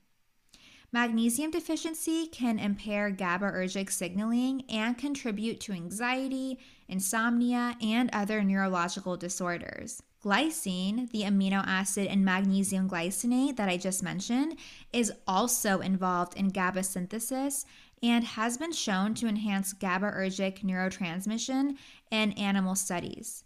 Magnesium 0.94 1.50
deficiency 1.50 2.28
can 2.28 2.60
impair 2.60 3.12
GABAergic 3.12 3.92
signaling 3.92 4.64
and 4.70 4.96
contribute 4.96 5.60
to 5.62 5.74
anxiety, 5.74 6.60
insomnia, 6.88 7.76
and 7.82 8.12
other 8.14 8.44
neurological 8.44 9.18
disorders. 9.18 10.04
Glycine, 10.24 11.10
the 11.10 11.24
amino 11.24 11.66
acid 11.66 12.06
in 12.06 12.24
magnesium 12.24 12.88
glycinate 12.88 13.56
that 13.56 13.70
I 13.70 13.78
just 13.78 14.04
mentioned, 14.04 14.60
is 14.94 15.12
also 15.26 15.80
involved 15.80 16.38
in 16.38 16.50
GABA 16.50 16.84
synthesis 16.84 17.66
and 18.04 18.24
has 18.24 18.60
been 18.60 18.72
shown 18.72 19.16
to 19.16 19.28
enhance 19.28 19.74
GABAergic 19.74 20.60
neurotransmission 20.60 21.76
in 22.12 22.34
animal 22.34 22.76
studies. 22.76 23.44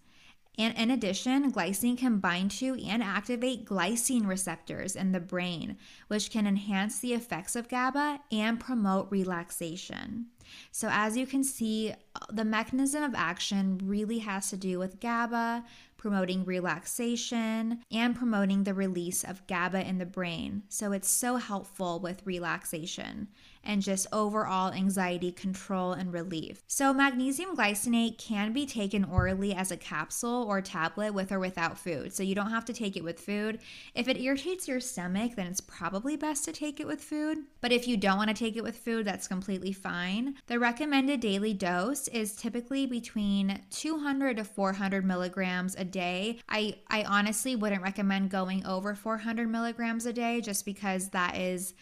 And 0.58 0.76
in 0.76 0.90
addition, 0.90 1.52
glycine 1.52 1.98
can 1.98 2.18
bind 2.18 2.52
to 2.52 2.76
and 2.84 3.04
activate 3.04 3.66
glycine 3.66 4.26
receptors 4.26 4.96
in 4.96 5.12
the 5.12 5.20
brain, 5.20 5.78
which 6.08 6.32
can 6.32 6.48
enhance 6.48 7.00
the 7.00 7.14
effects 7.14 7.56
of 7.56 7.70
GABA 7.70 8.22
and 8.32 8.60
promote 8.60 9.12
relaxation. 9.12 10.28
So, 10.72 10.90
as 10.92 11.18
you 11.18 11.28
can 11.28 11.44
see, 11.44 11.94
the 12.32 12.46
mechanism 12.46 13.04
of 13.04 13.14
action 13.16 13.80
really 13.84 14.20
has 14.20 14.50
to 14.50 14.58
do 14.58 14.80
with 14.80 15.00
GABA, 15.00 15.66
promoting 15.98 16.46
relaxation, 16.46 17.82
and 17.92 18.16
promoting 18.16 18.64
the 18.64 18.74
release 18.74 19.24
of 19.24 19.46
GABA 19.48 19.88
in 19.88 19.98
the 19.98 20.06
brain. 20.06 20.64
So, 20.70 20.92
it's 20.92 21.10
so 21.10 21.36
helpful 21.36 22.00
with 22.00 22.26
relaxation 22.26 23.28
and 23.68 23.84
just 23.84 24.08
overall 24.12 24.72
anxiety 24.72 25.32
control 25.32 25.92
and 25.92 26.12
relief. 26.12 26.64
So, 26.66 26.94
magnesium 26.94 27.56
glycinate 27.56 28.18
can 28.18 28.54
be 28.54 28.66
taken 28.66 29.04
orally 29.04 29.54
as 29.54 29.70
a 29.70 29.78
capsule 29.78 30.46
or 30.48 30.62
tablet 30.62 31.14
with 31.14 31.32
or 31.32 31.40
without 31.40 31.78
food. 31.78 32.14
So, 32.14 32.24
you 32.24 32.34
don't 32.34 32.50
have 32.50 32.66
to 32.66 32.74
take 32.74 32.96
it 32.98 33.04
with 33.04 33.20
food. 33.20 33.60
If 33.94 34.08
it 34.08 34.20
irritates 34.20 34.68
your 34.68 34.80
stomach, 34.80 35.36
then 35.36 35.48
it's 35.48 35.62
probably 35.62 36.16
best 36.16 36.46
to 36.46 36.52
take 36.52 36.80
it 36.80 36.88
with 36.88 37.02
food. 37.02 37.40
But 37.62 37.72
if 37.72 37.88
you 37.88 37.98
don't 37.98 38.18
want 38.18 38.30
to 38.30 38.34
take 38.34 38.56
it 38.56 38.64
with 38.64 38.78
food, 38.78 39.06
that's 39.06 39.28
completely 39.28 39.74
fine. 39.74 40.36
The 40.48 40.60
recommended 40.60 41.20
daily 41.20 41.54
dose 41.54 42.08
is 42.08 42.36
typically 42.36 42.86
between 42.86 43.62
200 43.72 44.38
to 44.38 44.44
400 44.44 45.06
milligrams 45.06 45.76
a 45.76 45.84
day. 45.84 46.40
I, 46.48 46.76
I 46.88 47.04
honestly 47.04 47.56
wouldn't 47.56 47.84
recommend 47.84 48.32
going 48.32 48.66
over 48.66 48.96
400 48.96 49.50
milligrams 49.50 50.06
a 50.06 50.14
day 50.14 50.42
just 50.42 50.66
because 50.66 51.10
that 51.10 51.36
is 51.36 51.74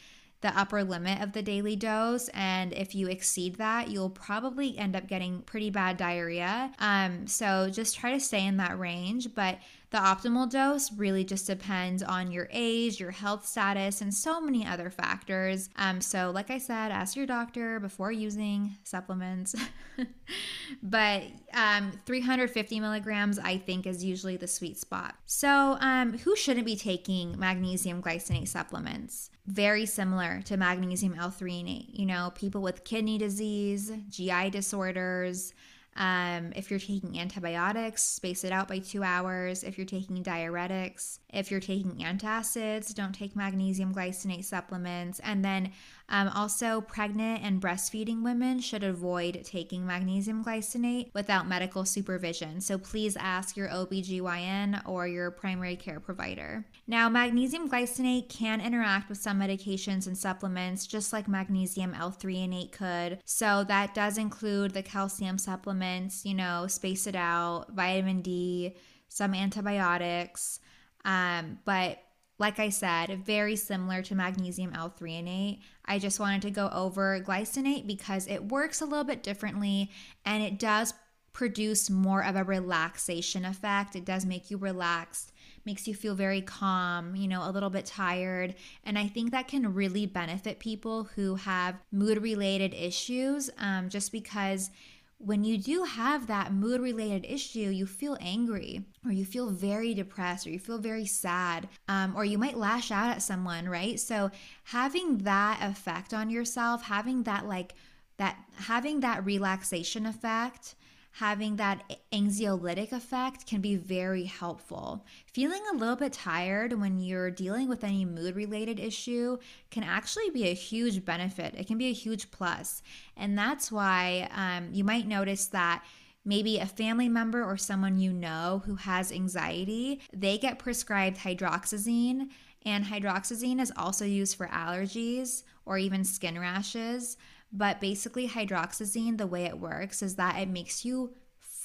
the 0.45 0.55
upper 0.55 0.83
limit 0.83 1.19
of 1.23 1.31
the 1.31 1.41
daily 1.41 1.75
dose. 1.75 2.29
And 2.29 2.71
if 2.71 2.93
you 2.93 3.07
exceed 3.07 3.55
that, 3.55 3.89
you'll 3.89 4.11
probably 4.11 4.77
end 4.77 4.95
up 4.95 5.07
getting 5.07 5.41
pretty 5.41 5.71
bad 5.71 5.97
diarrhea. 5.97 6.71
Um, 6.77 7.25
so 7.25 7.67
just 7.71 7.97
try 7.97 8.11
to 8.11 8.19
stay 8.19 8.45
in 8.45 8.57
that 8.57 8.77
range. 8.77 9.33
But 9.33 9.57
the 9.95 10.01
optimal 10.01 10.49
dose 10.49 10.91
really 10.91 11.23
just 11.23 11.47
depends 11.47 12.03
on 12.03 12.29
your 12.29 12.49
age, 12.51 12.99
your 12.99 13.11
health 13.11 13.47
status, 13.47 14.01
and 14.01 14.13
so 14.13 14.41
many 14.41 14.67
other 14.67 14.89
factors. 14.89 15.69
Um, 15.77 16.01
so, 16.01 16.31
like 16.31 16.51
I 16.51 16.57
said, 16.57 16.91
ask 16.91 17.15
your 17.15 17.25
doctor 17.25 17.79
before 17.79 18.11
using 18.11 18.75
supplements. 18.83 19.55
but 20.83 21.23
um, 21.53 21.93
350 22.05 22.81
milligrams, 22.81 23.39
I 23.39 23.57
think, 23.57 23.87
is 23.87 24.03
usually 24.03 24.35
the 24.35 24.49
sweet 24.49 24.77
spot. 24.77 25.15
So, 25.27 25.77
um, 25.79 26.17
who 26.17 26.35
shouldn't 26.35 26.65
be 26.65 26.75
taking 26.75 27.39
magnesium 27.39 28.01
glycinate 28.01 28.49
supplements? 28.49 29.29
Very 29.47 29.85
similar 29.85 30.41
to 30.43 30.57
magnesium 30.57 31.15
L-threonate. 31.17 31.97
You 31.97 32.05
know, 32.05 32.33
people 32.35 32.61
with 32.61 32.83
kidney 32.83 33.17
disease, 33.17 33.93
GI 34.09 34.49
disorders. 34.49 35.53
Um, 35.95 36.51
if 36.55 36.69
you're 36.69 36.79
taking 36.79 37.19
antibiotics, 37.19 38.03
space 38.03 38.43
it 38.43 38.51
out 38.51 38.67
by 38.67 38.79
two 38.79 39.03
hours. 39.03 39.63
If 39.63 39.77
you're 39.77 39.85
taking 39.85 40.23
diuretics, 40.23 41.19
if 41.33 41.51
you're 41.51 41.59
taking 41.59 41.97
antacids, 41.97 42.93
don't 42.93 43.13
take 43.13 43.35
magnesium 43.35 43.93
glycinate 43.93 44.45
supplements. 44.45 45.19
And 45.19 45.43
then 45.43 45.71
um, 46.07 46.27
also, 46.29 46.81
pregnant 46.81 47.43
and 47.43 47.59
breastfeeding 47.59 48.21
women 48.21 48.59
should 48.59 48.83
avoid 48.83 49.43
taking 49.43 49.87
magnesium 49.87 50.45
glycinate 50.45 51.11
without 51.15 51.47
medical 51.47 51.83
supervision. 51.83 52.61
So 52.61 52.77
please 52.77 53.17
ask 53.17 53.57
your 53.57 53.69
OBGYN 53.69 54.83
or 54.85 55.07
your 55.07 55.31
primary 55.31 55.75
care 55.75 55.99
provider. 55.99 56.63
Now, 56.85 57.09
magnesium 57.09 57.67
glycinate 57.67 58.29
can 58.29 58.61
interact 58.61 59.09
with 59.09 59.17
some 59.17 59.39
medications 59.39 60.05
and 60.05 60.15
supplements, 60.15 60.85
just 60.85 61.11
like 61.11 61.27
magnesium 61.27 61.95
L-threonate 61.95 62.71
could. 62.71 63.19
So 63.25 63.63
that 63.67 63.95
does 63.95 64.19
include 64.19 64.71
the 64.71 64.83
calcium 64.83 65.39
supplements, 65.85 66.25
you 66.25 66.33
know, 66.33 66.67
space 66.67 67.07
it 67.07 67.15
out, 67.15 67.67
vitamin 67.73 68.21
D, 68.21 68.75
some 69.07 69.33
antibiotics. 69.33 70.59
Um, 71.03 71.59
but 71.65 71.99
like 72.37 72.59
I 72.59 72.69
said, 72.69 73.25
very 73.25 73.55
similar 73.55 74.01
to 74.03 74.15
magnesium 74.15 74.73
L-threonate. 74.73 75.59
I 75.85 75.99
just 75.99 76.19
wanted 76.19 76.41
to 76.41 76.51
go 76.51 76.69
over 76.73 77.21
glycinate 77.21 77.87
because 77.87 78.27
it 78.27 78.51
works 78.51 78.81
a 78.81 78.85
little 78.85 79.05
bit 79.05 79.23
differently 79.23 79.89
and 80.25 80.43
it 80.43 80.59
does 80.59 80.93
produce 81.31 81.89
more 81.89 82.23
of 82.23 82.35
a 82.35 82.43
relaxation 82.43 83.45
effect. 83.45 83.95
It 83.95 84.05
does 84.05 84.25
make 84.25 84.49
you 84.49 84.57
relaxed, 84.57 85.31
makes 85.65 85.87
you 85.87 85.93
feel 85.93 86.15
very 86.15 86.41
calm, 86.41 87.15
you 87.15 87.27
know, 87.27 87.47
a 87.47 87.51
little 87.51 87.69
bit 87.69 87.85
tired. 87.85 88.55
And 88.83 88.97
I 88.97 89.07
think 89.07 89.31
that 89.31 89.47
can 89.47 89.73
really 89.73 90.05
benefit 90.05 90.59
people 90.59 91.05
who 91.15 91.35
have 91.35 91.75
mood 91.91 92.21
related 92.21 92.73
issues 92.73 93.49
um, 93.59 93.89
just 93.89 94.11
because 94.11 94.71
when 95.17 95.43
you 95.43 95.57
do 95.57 95.83
have 95.83 96.27
that 96.27 96.53
mood 96.53 96.81
related 96.81 97.25
issue, 97.25 97.69
you 97.69 97.85
feel 97.85 98.17
angry 98.19 98.83
or 99.05 99.11
you 99.11 99.25
feel 99.25 99.49
very 99.49 99.93
depressed 99.93 100.45
or 100.45 100.49
you 100.49 100.59
feel 100.59 100.77
very 100.77 101.05
sad 101.05 101.69
um, 101.87 102.13
or 102.15 102.25
you 102.25 102.37
might 102.37 102.57
lash 102.57 102.91
out 102.91 103.09
at 103.09 103.21
someone, 103.21 103.67
right? 103.67 103.99
So 103.99 104.29
having 104.65 105.19
that 105.19 105.59
effect 105.61 106.13
on 106.13 106.29
yourself, 106.29 106.83
having 106.83 107.23
that 107.23 107.47
like 107.47 107.75
that, 108.17 108.37
having 108.57 108.99
that 109.01 109.25
relaxation 109.25 110.05
effect 110.05 110.75
having 111.15 111.55
that 111.55 111.81
anxiolytic 112.11 112.91
effect 112.91 113.47
can 113.47 113.61
be 113.61 113.77
very 113.77 114.25
helpful. 114.25 115.05
Feeling 115.27 115.61
a 115.71 115.77
little 115.77 115.95
bit 115.95 116.11
tired 116.11 116.73
when 116.73 116.99
you're 116.99 117.31
dealing 117.31 117.69
with 117.69 117.85
any 117.85 118.03
mood 118.03 118.35
related 118.35 118.81
issue 118.81 119.37
can 119.71 119.83
actually 119.83 120.29
be 120.31 120.49
a 120.49 120.53
huge 120.53 121.05
benefit. 121.05 121.55
It 121.57 121.67
can 121.67 121.77
be 121.77 121.87
a 121.87 121.93
huge 121.93 122.31
plus. 122.31 122.81
And 123.15 123.37
that's 123.37 123.71
why 123.71 124.29
um, 124.35 124.73
you 124.73 124.83
might 124.83 125.07
notice 125.07 125.45
that 125.47 125.85
maybe 126.25 126.59
a 126.59 126.65
family 126.65 127.07
member 127.07 127.41
or 127.41 127.55
someone 127.55 127.97
you 127.97 128.11
know 128.11 128.61
who 128.65 128.75
has 128.75 129.09
anxiety, 129.09 130.01
they 130.11 130.37
get 130.37 130.59
prescribed 130.59 131.15
hydroxyzine. 131.17 132.27
And 132.65 132.83
hydroxyzine 132.83 133.61
is 133.61 133.71
also 133.77 134.03
used 134.03 134.35
for 134.35 134.47
allergies 134.47 135.43
or 135.65 135.77
even 135.77 136.03
skin 136.03 136.37
rashes. 136.37 137.15
But 137.57 137.79
basically, 137.79 138.27
hydroxyzine, 138.27 139.17
the 139.17 139.25
way 139.25 139.45
it 139.45 139.59
works 139.59 140.03
is 140.03 140.15
that 140.15 140.37
it 140.37 140.49
makes 140.49 140.83
you 140.83 141.13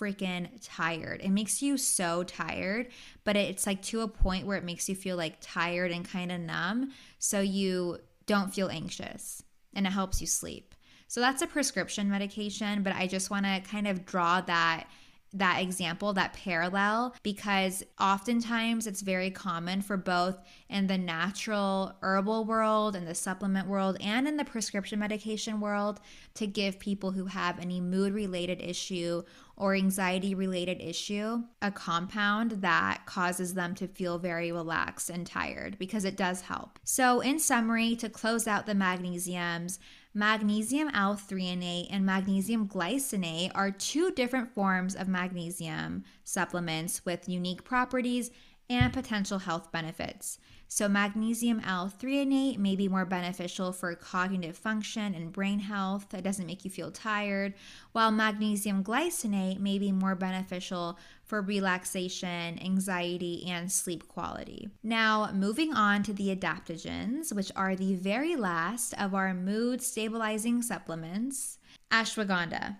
freaking 0.00 0.48
tired. 0.62 1.20
It 1.20 1.30
makes 1.30 1.60
you 1.60 1.76
so 1.76 2.22
tired, 2.22 2.88
but 3.24 3.36
it's 3.36 3.66
like 3.66 3.82
to 3.82 4.02
a 4.02 4.08
point 4.08 4.46
where 4.46 4.56
it 4.56 4.64
makes 4.64 4.88
you 4.88 4.94
feel 4.94 5.16
like 5.16 5.38
tired 5.40 5.90
and 5.90 6.08
kind 6.08 6.30
of 6.30 6.40
numb. 6.40 6.92
So 7.18 7.40
you 7.40 7.98
don't 8.26 8.54
feel 8.54 8.68
anxious 8.68 9.42
and 9.74 9.86
it 9.86 9.90
helps 9.90 10.20
you 10.20 10.26
sleep. 10.26 10.74
So 11.08 11.20
that's 11.20 11.42
a 11.42 11.46
prescription 11.48 12.08
medication, 12.08 12.84
but 12.84 12.94
I 12.94 13.08
just 13.08 13.30
want 13.30 13.44
to 13.44 13.60
kind 13.68 13.88
of 13.88 14.06
draw 14.06 14.40
that 14.42 14.86
that 15.32 15.60
example, 15.60 16.12
that 16.14 16.32
parallel, 16.32 17.14
because 17.22 17.84
oftentimes 18.00 18.86
it's 18.86 19.00
very 19.00 19.30
common 19.30 19.80
for 19.80 19.96
both 19.96 20.38
in 20.68 20.86
the 20.86 20.98
natural 20.98 21.94
herbal 22.02 22.44
world, 22.44 22.96
in 22.96 23.04
the 23.04 23.14
supplement 23.14 23.68
world, 23.68 23.96
and 24.00 24.26
in 24.26 24.36
the 24.36 24.44
prescription 24.44 24.98
medication 24.98 25.60
world 25.60 26.00
to 26.34 26.46
give 26.46 26.78
people 26.78 27.12
who 27.12 27.26
have 27.26 27.60
any 27.60 27.80
mood 27.80 28.12
related 28.12 28.60
issue 28.60 29.22
or 29.56 29.74
anxiety 29.74 30.34
related 30.34 30.80
issue 30.80 31.42
a 31.60 31.70
compound 31.70 32.52
that 32.62 33.04
causes 33.04 33.52
them 33.52 33.74
to 33.74 33.86
feel 33.86 34.18
very 34.18 34.50
relaxed 34.50 35.10
and 35.10 35.26
tired 35.26 35.78
because 35.78 36.06
it 36.06 36.16
does 36.16 36.40
help. 36.40 36.78
So, 36.82 37.20
in 37.20 37.38
summary, 37.38 37.94
to 37.96 38.08
close 38.08 38.46
out 38.46 38.64
the 38.64 38.72
magnesiums, 38.72 39.78
Magnesium 40.12 40.90
L-threonate 40.92 41.86
and 41.88 42.04
magnesium 42.04 42.66
glycinate 42.66 43.52
are 43.54 43.70
two 43.70 44.10
different 44.10 44.52
forms 44.52 44.96
of 44.96 45.06
magnesium 45.06 46.02
supplements 46.24 47.04
with 47.04 47.28
unique 47.28 47.62
properties 47.62 48.32
and 48.68 48.92
potential 48.92 49.38
health 49.38 49.70
benefits. 49.70 50.38
So, 50.66 50.88
magnesium 50.88 51.60
L-threonate 51.60 52.58
may 52.58 52.74
be 52.74 52.88
more 52.88 53.04
beneficial 53.04 53.70
for 53.70 53.94
cognitive 53.94 54.56
function 54.56 55.14
and 55.14 55.30
brain 55.30 55.60
health. 55.60 56.12
It 56.12 56.22
doesn't 56.22 56.46
make 56.46 56.64
you 56.64 56.72
feel 56.72 56.90
tired, 56.90 57.54
while 57.92 58.10
magnesium 58.10 58.82
glycinate 58.82 59.60
may 59.60 59.78
be 59.78 59.92
more 59.92 60.16
beneficial 60.16 60.98
for 61.30 61.40
relaxation, 61.40 62.58
anxiety, 62.60 63.46
and 63.46 63.70
sleep 63.70 64.08
quality. 64.08 64.68
Now, 64.82 65.30
moving 65.32 65.72
on 65.72 66.02
to 66.02 66.12
the 66.12 66.34
adaptogens, 66.34 67.32
which 67.32 67.52
are 67.54 67.76
the 67.76 67.94
very 67.94 68.34
last 68.34 68.94
of 69.00 69.14
our 69.14 69.32
mood 69.32 69.80
stabilizing 69.80 70.60
supplements 70.60 71.58
ashwagandha. 71.92 72.78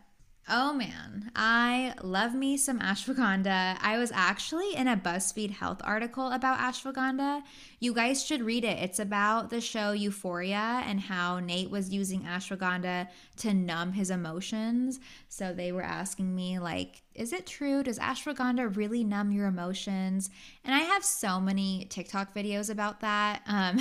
Oh 0.52 0.72
man, 0.72 1.30
I 1.36 1.94
love 2.02 2.34
me 2.34 2.56
some 2.56 2.80
ashwagandha. 2.80 3.78
I 3.80 3.98
was 3.98 4.10
actually 4.12 4.74
in 4.74 4.88
a 4.88 4.96
BuzzFeed 4.96 5.52
Health 5.52 5.80
article 5.84 6.32
about 6.32 6.58
ashwagandha. 6.58 7.44
You 7.78 7.94
guys 7.94 8.24
should 8.24 8.42
read 8.42 8.64
it. 8.64 8.78
It's 8.80 8.98
about 8.98 9.50
the 9.50 9.60
show 9.60 9.92
Euphoria 9.92 10.82
and 10.84 10.98
how 10.98 11.38
Nate 11.38 11.70
was 11.70 11.90
using 11.90 12.22
ashwagandha 12.22 13.06
to 13.36 13.54
numb 13.54 13.92
his 13.92 14.10
emotions. 14.10 14.98
So 15.28 15.52
they 15.52 15.70
were 15.70 15.84
asking 15.84 16.34
me 16.34 16.58
like, 16.58 17.02
is 17.14 17.32
it 17.32 17.46
true? 17.46 17.84
Does 17.84 18.00
ashwagandha 18.00 18.76
really 18.76 19.04
numb 19.04 19.30
your 19.30 19.46
emotions? 19.46 20.30
And 20.64 20.74
I 20.74 20.80
have 20.80 21.04
so 21.04 21.38
many 21.38 21.86
TikTok 21.90 22.34
videos 22.34 22.70
about 22.70 22.98
that. 23.02 23.42
Um, 23.46 23.78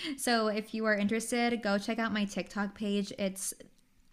so 0.16 0.48
if 0.48 0.72
you 0.72 0.86
are 0.86 0.96
interested, 0.96 1.62
go 1.62 1.76
check 1.76 1.98
out 1.98 2.14
my 2.14 2.24
TikTok 2.24 2.74
page. 2.74 3.12
It's 3.18 3.52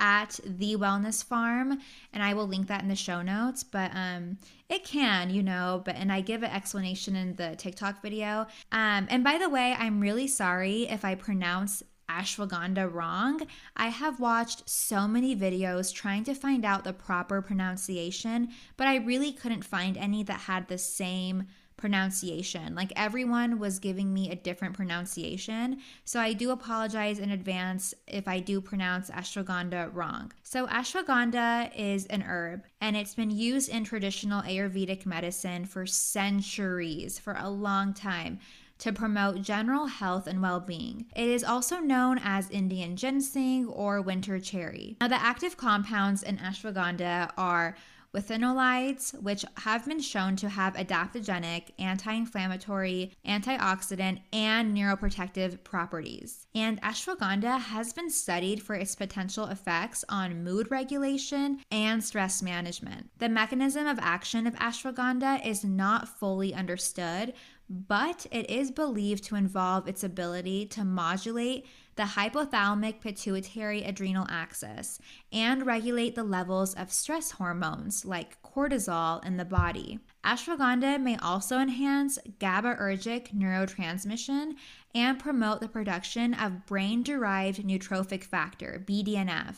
at 0.03 0.37
the 0.43 0.75
wellness 0.75 1.25
pharm 1.25 1.79
and 2.11 2.21
i 2.21 2.33
will 2.33 2.45
link 2.45 2.67
that 2.67 2.83
in 2.83 2.89
the 2.89 2.95
show 2.95 3.21
notes 3.21 3.63
but 3.63 3.89
um 3.95 4.37
it 4.67 4.83
can 4.83 5.29
you 5.29 5.41
know 5.41 5.81
but 5.85 5.95
and 5.95 6.11
i 6.11 6.19
give 6.19 6.43
an 6.43 6.51
explanation 6.51 7.15
in 7.15 7.33
the 7.35 7.55
tiktok 7.55 8.01
video 8.01 8.45
um 8.73 9.07
and 9.09 9.23
by 9.23 9.37
the 9.37 9.47
way 9.47 9.73
i'm 9.79 10.01
really 10.01 10.27
sorry 10.27 10.83
if 10.89 11.05
i 11.05 11.15
pronounce 11.15 11.81
ashwagandha 12.09 12.93
wrong. 12.93 13.41
I 13.75 13.87
have 13.87 14.19
watched 14.19 14.69
so 14.69 15.07
many 15.07 15.35
videos 15.35 15.93
trying 15.93 16.23
to 16.25 16.33
find 16.33 16.65
out 16.65 16.83
the 16.83 16.93
proper 16.93 17.41
pronunciation, 17.41 18.49
but 18.77 18.87
I 18.87 18.97
really 18.97 19.31
couldn't 19.31 19.63
find 19.63 19.97
any 19.97 20.21
that 20.23 20.41
had 20.41 20.67
the 20.67 20.77
same 20.77 21.47
pronunciation. 21.83 22.73
Like 22.75 22.93
everyone 22.95 23.59
was 23.59 23.77
giving 23.77 24.13
me 24.13 24.31
a 24.31 24.37
different 24.37 24.73
pronunciation. 24.73 25.81
So 26.05 26.17
I 26.17 26.31
do 26.31 26.51
apologize 26.51 27.19
in 27.19 27.31
advance 27.31 27.93
if 28.07 28.25
I 28.25 28.39
do 28.39 28.61
pronounce 28.61 29.09
ashwagandha 29.09 29.93
wrong. 29.93 30.31
So 30.43 30.65
ashwagandha 30.67 31.71
is 31.75 32.05
an 32.05 32.21
herb 32.21 32.63
and 32.79 32.95
it's 32.95 33.15
been 33.15 33.31
used 33.31 33.67
in 33.67 33.83
traditional 33.83 34.41
Ayurvedic 34.43 35.05
medicine 35.05 35.65
for 35.65 35.85
centuries, 35.85 37.19
for 37.19 37.35
a 37.37 37.49
long 37.49 37.93
time 37.93 38.39
to 38.79 38.93
promote 38.93 39.41
general 39.41 39.87
health 39.87 40.25
and 40.25 40.41
well 40.41 40.61
being. 40.61 41.05
It 41.17 41.27
is 41.27 41.43
also 41.43 41.79
known 41.79 42.17
as 42.23 42.49
Indian 42.49 42.95
ginseng 42.95 43.67
or 43.67 44.01
winter 44.01 44.39
cherry. 44.39 44.95
Now, 45.01 45.09
the 45.09 45.21
active 45.21 45.57
compounds 45.57 46.23
in 46.23 46.37
ashwagandha 46.37 47.31
are 47.37 47.75
withanolides, 48.15 49.19
which 49.21 49.45
have 49.57 49.85
been 49.85 49.99
shown 49.99 50.35
to 50.37 50.49
have 50.49 50.75
adaptogenic, 50.75 51.71
anti 51.79 52.13
inflammatory, 52.13 53.11
antioxidant, 53.25 54.21
and 54.31 54.75
neuroprotective 54.75 55.63
properties. 55.63 56.47
And 56.53 56.81
ashwagandha 56.81 57.59
has 57.59 57.93
been 57.93 58.09
studied 58.09 58.61
for 58.61 58.75
its 58.75 58.95
potential 58.95 59.47
effects 59.47 60.05
on 60.09 60.43
mood 60.43 60.69
regulation 60.69 61.59
and 61.71 62.03
stress 62.03 62.41
management. 62.41 63.09
The 63.17 63.29
mechanism 63.29 63.87
of 63.87 63.99
action 64.01 64.47
of 64.47 64.55
ashwagandha 64.55 65.45
is 65.45 65.63
not 65.63 66.07
fully 66.07 66.53
understood, 66.53 67.33
but 67.69 68.27
it 68.31 68.49
is 68.49 68.71
believed 68.71 69.23
to 69.25 69.35
involve 69.35 69.87
its 69.87 70.03
ability 70.03 70.65
to 70.67 70.83
modulate 70.83 71.65
the 71.95 72.03
hypothalamic 72.03 73.01
pituitary 73.01 73.83
adrenal 73.83 74.25
axis 74.29 74.99
and 75.31 75.65
regulate 75.65 76.15
the 76.15 76.23
levels 76.23 76.73
of 76.73 76.91
stress 76.91 77.31
hormones 77.31 78.03
like 78.05 78.41
cortisol 78.41 79.23
in 79.25 79.37
the 79.37 79.45
body. 79.45 79.99
Ashwagandha 80.23 81.01
may 81.01 81.17
also 81.17 81.59
enhance 81.59 82.17
GABAergic 82.39 83.33
neurotransmission 83.35 84.55
and 84.95 85.19
promote 85.19 85.59
the 85.59 85.67
production 85.67 86.33
of 86.33 86.65
brain 86.65 87.03
derived 87.03 87.63
neurotrophic 87.63 88.23
factor, 88.23 88.83
BDNF, 88.87 89.55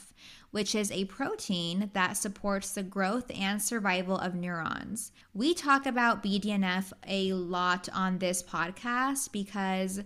which 0.52 0.74
is 0.74 0.92
a 0.92 1.06
protein 1.06 1.90
that 1.94 2.18
supports 2.18 2.72
the 2.72 2.84
growth 2.84 3.30
and 3.38 3.62
survival 3.62 4.18
of 4.18 4.34
neurons. 4.34 5.12
We 5.34 5.54
talk 5.54 5.86
about 5.86 6.24
BDNF 6.24 6.94
a 7.08 7.34
lot 7.34 7.90
on 7.94 8.18
this 8.18 8.42
podcast 8.42 9.32
because 9.32 10.02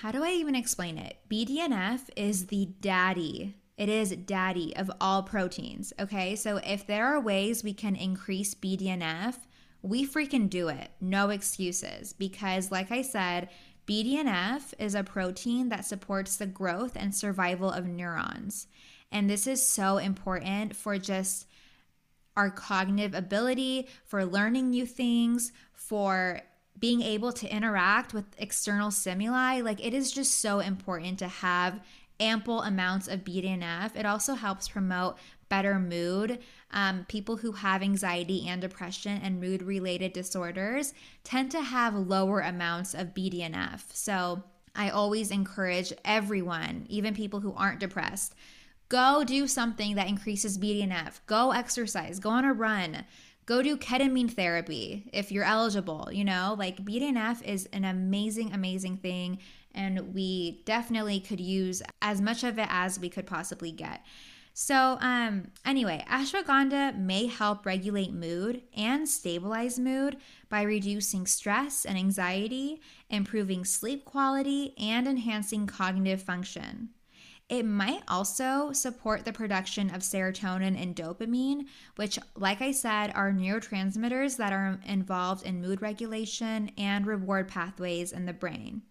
how 0.00 0.12
do 0.12 0.22
I 0.22 0.32
even 0.32 0.54
explain 0.54 0.98
it? 0.98 1.16
BDNF 1.30 2.10
is 2.16 2.46
the 2.46 2.66
daddy. 2.82 3.56
It 3.78 3.88
is 3.88 4.10
daddy 4.10 4.76
of 4.76 4.90
all 5.00 5.22
proteins. 5.22 5.94
Okay. 5.98 6.36
So 6.36 6.58
if 6.58 6.86
there 6.86 7.06
are 7.06 7.20
ways 7.20 7.64
we 7.64 7.72
can 7.72 7.96
increase 7.96 8.54
BDNF, 8.54 9.36
we 9.80 10.06
freaking 10.06 10.50
do 10.50 10.68
it. 10.68 10.90
No 11.00 11.30
excuses. 11.30 12.12
Because, 12.12 12.70
like 12.70 12.92
I 12.92 13.00
said, 13.00 13.48
BDNF 13.86 14.74
is 14.78 14.94
a 14.94 15.02
protein 15.02 15.70
that 15.70 15.86
supports 15.86 16.36
the 16.36 16.46
growth 16.46 16.92
and 16.94 17.14
survival 17.14 17.70
of 17.70 17.86
neurons. 17.86 18.66
And 19.10 19.30
this 19.30 19.46
is 19.46 19.66
so 19.66 19.96
important 19.96 20.76
for 20.76 20.98
just 20.98 21.46
our 22.36 22.50
cognitive 22.50 23.14
ability, 23.14 23.88
for 24.04 24.26
learning 24.26 24.70
new 24.70 24.84
things, 24.84 25.52
for 25.72 26.42
being 26.78 27.02
able 27.02 27.32
to 27.32 27.54
interact 27.54 28.12
with 28.12 28.24
external 28.38 28.90
stimuli, 28.90 29.60
like 29.60 29.84
it 29.84 29.94
is 29.94 30.12
just 30.12 30.40
so 30.40 30.60
important 30.60 31.18
to 31.20 31.28
have 31.28 31.80
ample 32.20 32.62
amounts 32.62 33.08
of 33.08 33.24
BDNF. 33.24 33.94
It 33.94 34.06
also 34.06 34.34
helps 34.34 34.68
promote 34.68 35.16
better 35.48 35.78
mood. 35.78 36.38
Um, 36.72 37.06
people 37.08 37.36
who 37.36 37.52
have 37.52 37.82
anxiety 37.82 38.46
and 38.48 38.60
depression 38.60 39.20
and 39.22 39.40
mood 39.40 39.62
related 39.62 40.12
disorders 40.12 40.92
tend 41.24 41.50
to 41.52 41.60
have 41.60 41.94
lower 41.94 42.40
amounts 42.40 42.94
of 42.94 43.14
BDNF. 43.14 43.82
So 43.92 44.42
I 44.74 44.90
always 44.90 45.30
encourage 45.30 45.92
everyone, 46.04 46.86
even 46.88 47.14
people 47.14 47.40
who 47.40 47.54
aren't 47.54 47.80
depressed, 47.80 48.34
go 48.88 49.24
do 49.24 49.46
something 49.46 49.94
that 49.94 50.08
increases 50.08 50.58
BDNF. 50.58 51.20
Go 51.26 51.52
exercise, 51.52 52.18
go 52.18 52.30
on 52.30 52.44
a 52.44 52.52
run 52.52 53.04
go 53.46 53.62
do 53.62 53.76
ketamine 53.76 54.30
therapy 54.30 55.08
if 55.12 55.32
you're 55.32 55.44
eligible. 55.44 56.10
You 56.12 56.24
know, 56.24 56.56
like 56.58 56.84
BDNF 56.84 57.42
is 57.42 57.66
an 57.72 57.84
amazing, 57.84 58.52
amazing 58.52 58.98
thing. 58.98 59.38
And 59.74 60.14
we 60.14 60.62
definitely 60.64 61.20
could 61.20 61.40
use 61.40 61.82
as 62.02 62.20
much 62.20 62.44
of 62.44 62.58
it 62.58 62.66
as 62.70 62.98
we 62.98 63.08
could 63.08 63.26
possibly 63.26 63.72
get. 63.72 64.04
So, 64.58 64.96
um, 65.02 65.48
anyway, 65.66 66.02
ashwagandha 66.08 66.98
may 66.98 67.26
help 67.26 67.66
regulate 67.66 68.14
mood 68.14 68.62
and 68.74 69.06
stabilize 69.06 69.78
mood 69.78 70.16
by 70.48 70.62
reducing 70.62 71.26
stress 71.26 71.84
and 71.84 71.98
anxiety, 71.98 72.80
improving 73.10 73.66
sleep 73.66 74.06
quality, 74.06 74.72
and 74.78 75.06
enhancing 75.06 75.66
cognitive 75.66 76.22
function. 76.22 76.88
It 77.48 77.64
might 77.64 78.02
also 78.08 78.72
support 78.72 79.24
the 79.24 79.32
production 79.32 79.94
of 79.94 80.02
serotonin 80.02 80.80
and 80.80 80.96
dopamine, 80.96 81.66
which, 81.94 82.18
like 82.34 82.60
I 82.60 82.72
said, 82.72 83.12
are 83.14 83.30
neurotransmitters 83.30 84.36
that 84.38 84.52
are 84.52 84.80
involved 84.84 85.46
in 85.46 85.62
mood 85.62 85.80
regulation 85.80 86.72
and 86.76 87.06
reward 87.06 87.46
pathways 87.46 88.12
in 88.12 88.26
the 88.26 88.32
brain. 88.32 88.82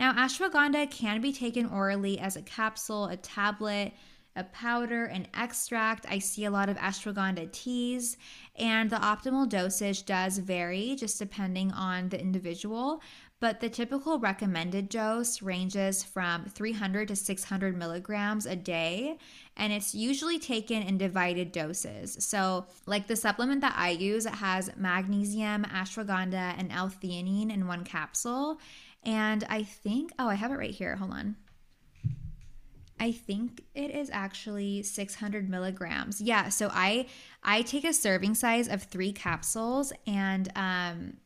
Now, 0.00 0.12
ashwagandha 0.14 0.90
can 0.90 1.20
be 1.20 1.32
taken 1.32 1.66
orally 1.66 2.18
as 2.18 2.34
a 2.34 2.42
capsule, 2.42 3.06
a 3.06 3.16
tablet, 3.16 3.92
a 4.34 4.44
powder, 4.44 5.04
an 5.04 5.28
extract. 5.32 6.04
I 6.08 6.18
see 6.18 6.44
a 6.44 6.50
lot 6.50 6.68
of 6.68 6.76
ashwagandha 6.76 7.52
teas, 7.52 8.18
and 8.56 8.90
the 8.90 8.96
optimal 8.96 9.48
dosage 9.48 10.04
does 10.04 10.38
vary 10.38 10.96
just 10.96 11.18
depending 11.18 11.72
on 11.72 12.10
the 12.10 12.20
individual 12.20 13.00
but 13.38 13.60
the 13.60 13.68
typical 13.68 14.18
recommended 14.18 14.88
dose 14.88 15.42
ranges 15.42 16.02
from 16.02 16.46
300 16.46 17.08
to 17.08 17.16
600 17.16 17.76
milligrams 17.76 18.46
a 18.46 18.56
day, 18.56 19.18
and 19.56 19.72
it's 19.72 19.94
usually 19.94 20.38
taken 20.38 20.82
in 20.82 20.96
divided 20.96 21.52
doses. 21.52 22.16
So, 22.20 22.66
like 22.86 23.06
the 23.06 23.16
supplement 23.16 23.60
that 23.60 23.74
I 23.76 23.90
use, 23.90 24.24
it 24.24 24.34
has 24.34 24.70
magnesium, 24.76 25.64
ashwagandha, 25.64 26.54
and 26.58 26.72
L-theanine 26.72 27.52
in 27.52 27.66
one 27.66 27.84
capsule. 27.84 28.58
And 29.02 29.44
I 29.50 29.62
think, 29.62 30.12
oh, 30.18 30.28
I 30.28 30.34
have 30.34 30.50
it 30.50 30.56
right 30.56 30.70
here. 30.70 30.96
Hold 30.96 31.12
on. 31.12 31.36
I 32.98 33.12
think 33.12 33.62
it 33.74 33.90
is 33.90 34.08
actually 34.10 34.82
600 34.82 35.50
milligrams. 35.50 36.20
Yeah, 36.20 36.48
so 36.48 36.70
I 36.72 37.06
I 37.42 37.62
take 37.62 37.84
a 37.84 37.92
serving 37.92 38.34
size 38.34 38.68
of 38.68 38.82
three 38.84 39.12
capsules, 39.12 39.92
and 40.06 40.50
um, 40.56 41.18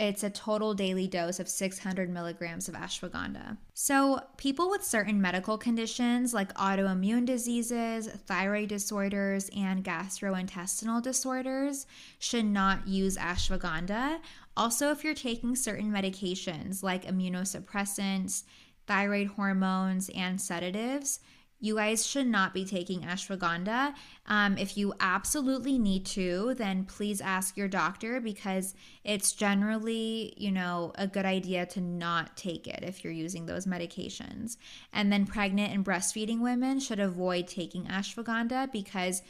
it's 0.00 0.22
a 0.22 0.30
total 0.30 0.72
daily 0.72 1.06
dose 1.06 1.38
of 1.38 1.48
600 1.48 2.08
milligrams 2.08 2.70
of 2.70 2.74
ashwagandha. 2.74 3.58
So, 3.74 4.20
people 4.38 4.70
with 4.70 4.82
certain 4.82 5.20
medical 5.20 5.58
conditions 5.58 6.32
like 6.32 6.54
autoimmune 6.54 7.26
diseases, 7.26 8.08
thyroid 8.08 8.70
disorders, 8.70 9.50
and 9.54 9.84
gastrointestinal 9.84 11.02
disorders 11.02 11.86
should 12.18 12.46
not 12.46 12.88
use 12.88 13.18
ashwagandha. 13.18 14.20
Also, 14.56 14.90
if 14.90 15.04
you're 15.04 15.12
taking 15.12 15.54
certain 15.54 15.92
medications 15.92 16.82
like 16.82 17.04
immunosuppressants, 17.04 18.44
thyroid 18.86 19.28
hormones, 19.28 20.08
and 20.14 20.40
sedatives, 20.40 21.20
you 21.60 21.76
guys 21.76 22.06
should 22.06 22.26
not 22.26 22.54
be 22.54 22.64
taking 22.64 23.02
ashwagandha. 23.02 23.92
Um, 24.26 24.56
if 24.56 24.76
you 24.76 24.94
absolutely 24.98 25.78
need 25.78 26.06
to, 26.06 26.54
then 26.54 26.86
please 26.86 27.20
ask 27.20 27.56
your 27.56 27.68
doctor 27.68 28.20
because 28.20 28.74
it's 29.04 29.32
generally, 29.32 30.32
you 30.36 30.50
know, 30.50 30.92
a 30.96 31.06
good 31.06 31.26
idea 31.26 31.66
to 31.66 31.80
not 31.80 32.36
take 32.36 32.66
it 32.66 32.82
if 32.82 33.04
you're 33.04 33.12
using 33.12 33.46
those 33.46 33.66
medications. 33.66 34.56
And 34.92 35.12
then 35.12 35.26
pregnant 35.26 35.72
and 35.74 35.84
breastfeeding 35.84 36.40
women 36.40 36.80
should 36.80 37.00
avoid 37.00 37.46
taking 37.46 37.84
ashwagandha 37.84 38.72
because 38.72 39.22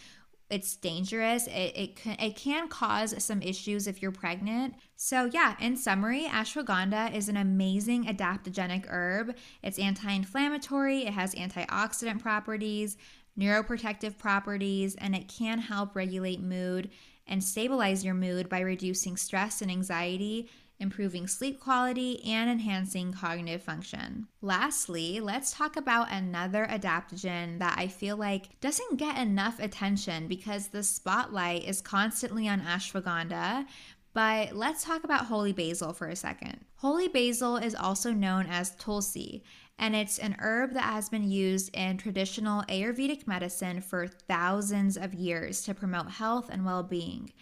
it's 0.50 0.76
dangerous. 0.76 1.46
It, 1.46 1.72
it, 1.76 1.96
can, 1.96 2.16
it 2.18 2.36
can 2.36 2.68
cause 2.68 3.14
some 3.22 3.40
issues 3.40 3.86
if 3.86 4.02
you're 4.02 4.12
pregnant. 4.12 4.74
So, 4.96 5.26
yeah, 5.26 5.54
in 5.60 5.76
summary, 5.76 6.24
ashwagandha 6.24 7.14
is 7.14 7.28
an 7.28 7.36
amazing 7.36 8.04
adaptogenic 8.04 8.86
herb. 8.88 9.36
It's 9.62 9.78
anti 9.78 10.12
inflammatory, 10.12 11.06
it 11.06 11.14
has 11.14 11.34
antioxidant 11.34 12.20
properties, 12.20 12.96
neuroprotective 13.38 14.18
properties, 14.18 14.96
and 14.96 15.14
it 15.14 15.28
can 15.28 15.58
help 15.58 15.94
regulate 15.94 16.40
mood 16.40 16.90
and 17.26 17.42
stabilize 17.42 18.04
your 18.04 18.14
mood 18.14 18.48
by 18.48 18.60
reducing 18.60 19.16
stress 19.16 19.62
and 19.62 19.70
anxiety 19.70 20.50
improving 20.80 21.26
sleep 21.26 21.60
quality, 21.60 22.24
and 22.24 22.50
enhancing 22.50 23.12
cognitive 23.12 23.62
function. 23.62 24.26
Lastly, 24.40 25.20
let's 25.20 25.52
talk 25.52 25.76
about 25.76 26.10
another 26.10 26.66
adaptogen 26.66 27.58
that 27.58 27.76
I 27.78 27.86
feel 27.86 28.16
like 28.16 28.58
doesn't 28.60 28.96
get 28.96 29.18
enough 29.18 29.60
attention 29.60 30.26
because 30.26 30.68
the 30.68 30.82
spotlight 30.82 31.64
is 31.64 31.80
constantly 31.80 32.48
on 32.48 32.60
ashwagandha. 32.60 33.66
But 34.12 34.56
let's 34.56 34.84
talk 34.84 35.04
about 35.04 35.26
holy 35.26 35.52
basil 35.52 35.92
for 35.92 36.08
a 36.08 36.16
second. 36.16 36.64
Holy 36.76 37.06
basil 37.06 37.56
is 37.56 37.76
also 37.76 38.12
known 38.12 38.46
as 38.46 38.74
tulsi, 38.74 39.44
and 39.78 39.94
it's 39.94 40.18
an 40.18 40.36
herb 40.40 40.72
that 40.74 40.92
has 40.92 41.08
been 41.08 41.30
used 41.30 41.74
in 41.74 41.96
traditional 41.96 42.62
Ayurvedic 42.64 43.26
medicine 43.26 43.80
for 43.80 44.08
thousands 44.08 44.96
of 44.96 45.14
years 45.14 45.62
to 45.62 45.74
promote 45.74 46.10
health 46.10 46.50
and 46.50 46.64
well 46.64 46.82
being 46.82 47.32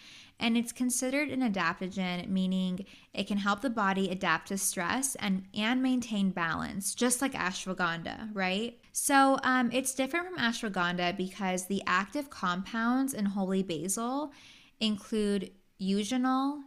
and 0.41 0.57
it's 0.57 0.73
considered 0.73 1.31
an 1.31 1.41
adaptogen, 1.41 2.29
meaning 2.29 2.87
it 3.13 3.27
can 3.27 3.39
help 3.39 3.61
the 3.61 3.71
body 3.71 4.09
adapt 4.11 4.49
to 4.49 4.59
stress 4.59 5.15
and, 5.17 5.45
and 5.55 5.83
maintain 5.83 6.31
balance, 6.31 6.95
just 6.95 7.21
like 7.21 7.33
ashwagandha, 7.33 8.31
right? 8.35 8.79
So 8.93 9.39
um, 9.43 9.71
it's 9.73 9.95
different 9.95 10.27
from 10.29 10.39
ashwagandha 10.39 11.17
because 11.17 11.67
the 11.67 11.83
active 11.87 12.31
compounds 12.31 13.15
in 13.15 13.25
holy 13.25 13.63
basil 13.63 14.33
include 14.81 15.51
eugenol, 15.81 16.61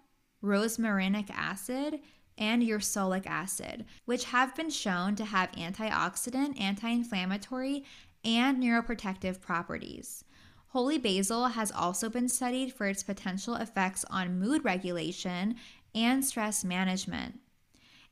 rosmarinic 0.43 1.29
acid, 1.29 1.99
and 2.37 2.63
ursolic 2.63 3.25
acid, 3.25 3.85
which 4.05 4.25
have 4.25 4.55
been 4.55 4.69
shown 4.69 5.15
to 5.15 5.25
have 5.25 5.51
antioxidant, 5.51 6.59
anti 6.59 6.89
inflammatory, 6.89 7.85
and 8.25 8.61
neuroprotective 8.61 9.39
properties. 9.39 10.23
Holy 10.71 10.97
basil 10.97 11.47
has 11.47 11.69
also 11.69 12.09
been 12.09 12.29
studied 12.29 12.71
for 12.71 12.87
its 12.87 13.03
potential 13.03 13.55
effects 13.55 14.05
on 14.09 14.39
mood 14.39 14.63
regulation 14.63 15.55
and 15.93 16.23
stress 16.23 16.63
management. 16.63 17.37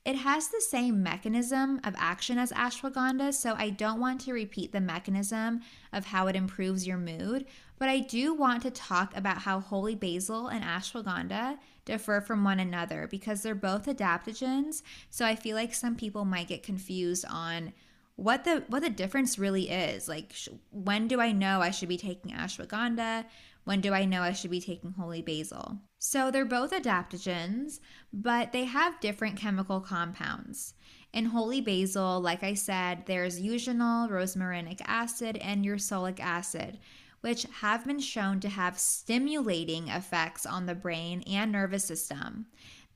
It 0.03 0.17
has 0.17 0.49
the 0.49 0.59
same 0.59 1.01
mechanism 1.01 1.79
of 1.85 1.95
action 1.97 2.37
as 2.37 2.51
ashwagandha, 2.51 3.33
so 3.33 3.55
I 3.57 3.69
don't 3.69 4.01
want 4.01 4.19
to 4.21 4.33
repeat 4.33 4.73
the 4.73 4.81
mechanism 4.81 5.61
of 5.93 6.07
how 6.07 6.27
it 6.27 6.35
improves 6.35 6.85
your 6.85 6.97
mood, 6.97 7.45
but 7.77 7.87
I 7.87 7.99
do 7.99 8.33
want 8.33 8.63
to 8.63 8.71
talk 8.71 9.15
about 9.15 9.37
how 9.37 9.61
holy 9.61 9.95
basil 9.95 10.47
and 10.49 10.61
ashwagandha 10.61 11.59
differ 11.85 12.19
from 12.19 12.43
one 12.43 12.59
another 12.59 13.07
because 13.09 13.41
they're 13.41 13.55
both 13.55 13.85
adaptogens. 13.85 14.81
So 15.09 15.25
I 15.25 15.35
feel 15.35 15.55
like 15.55 15.73
some 15.73 15.95
people 15.95 16.25
might 16.25 16.49
get 16.49 16.63
confused 16.63 17.23
on 17.29 17.71
what 18.19 18.43
the 18.43 18.63
what 18.67 18.81
the 18.81 18.89
difference 18.89 19.39
really 19.39 19.69
is. 19.69 20.07
Like 20.07 20.33
sh- 20.33 20.49
when 20.71 21.07
do 21.07 21.21
I 21.21 21.31
know 21.31 21.61
I 21.61 21.71
should 21.71 21.89
be 21.89 21.97
taking 21.97 22.31
ashwagandha? 22.31 23.25
When 23.63 23.81
do 23.81 23.93
I 23.93 24.05
know 24.05 24.21
I 24.21 24.33
should 24.33 24.51
be 24.51 24.61
taking 24.61 24.91
holy 24.91 25.21
basil? 25.21 25.79
So 25.99 26.31
they're 26.31 26.45
both 26.45 26.71
adaptogens, 26.71 27.79
but 28.11 28.51
they 28.51 28.65
have 28.65 28.99
different 28.99 29.37
chemical 29.37 29.79
compounds. 29.79 30.73
In 31.13 31.25
holy 31.25 31.61
basil, 31.61 32.19
like 32.19 32.43
I 32.43 32.53
said, 32.53 33.03
there's 33.05 33.41
eugenol, 33.41 34.09
rosmarinic 34.09 34.81
acid, 34.85 35.37
and 35.37 35.63
ursolic 35.65 36.19
acid, 36.19 36.79
which 37.21 37.45
have 37.61 37.85
been 37.85 37.99
shown 37.99 38.39
to 38.41 38.49
have 38.49 38.77
stimulating 38.77 39.87
effects 39.87 40.45
on 40.45 40.65
the 40.65 40.75
brain 40.75 41.23
and 41.27 41.51
nervous 41.51 41.85
system. 41.85 42.47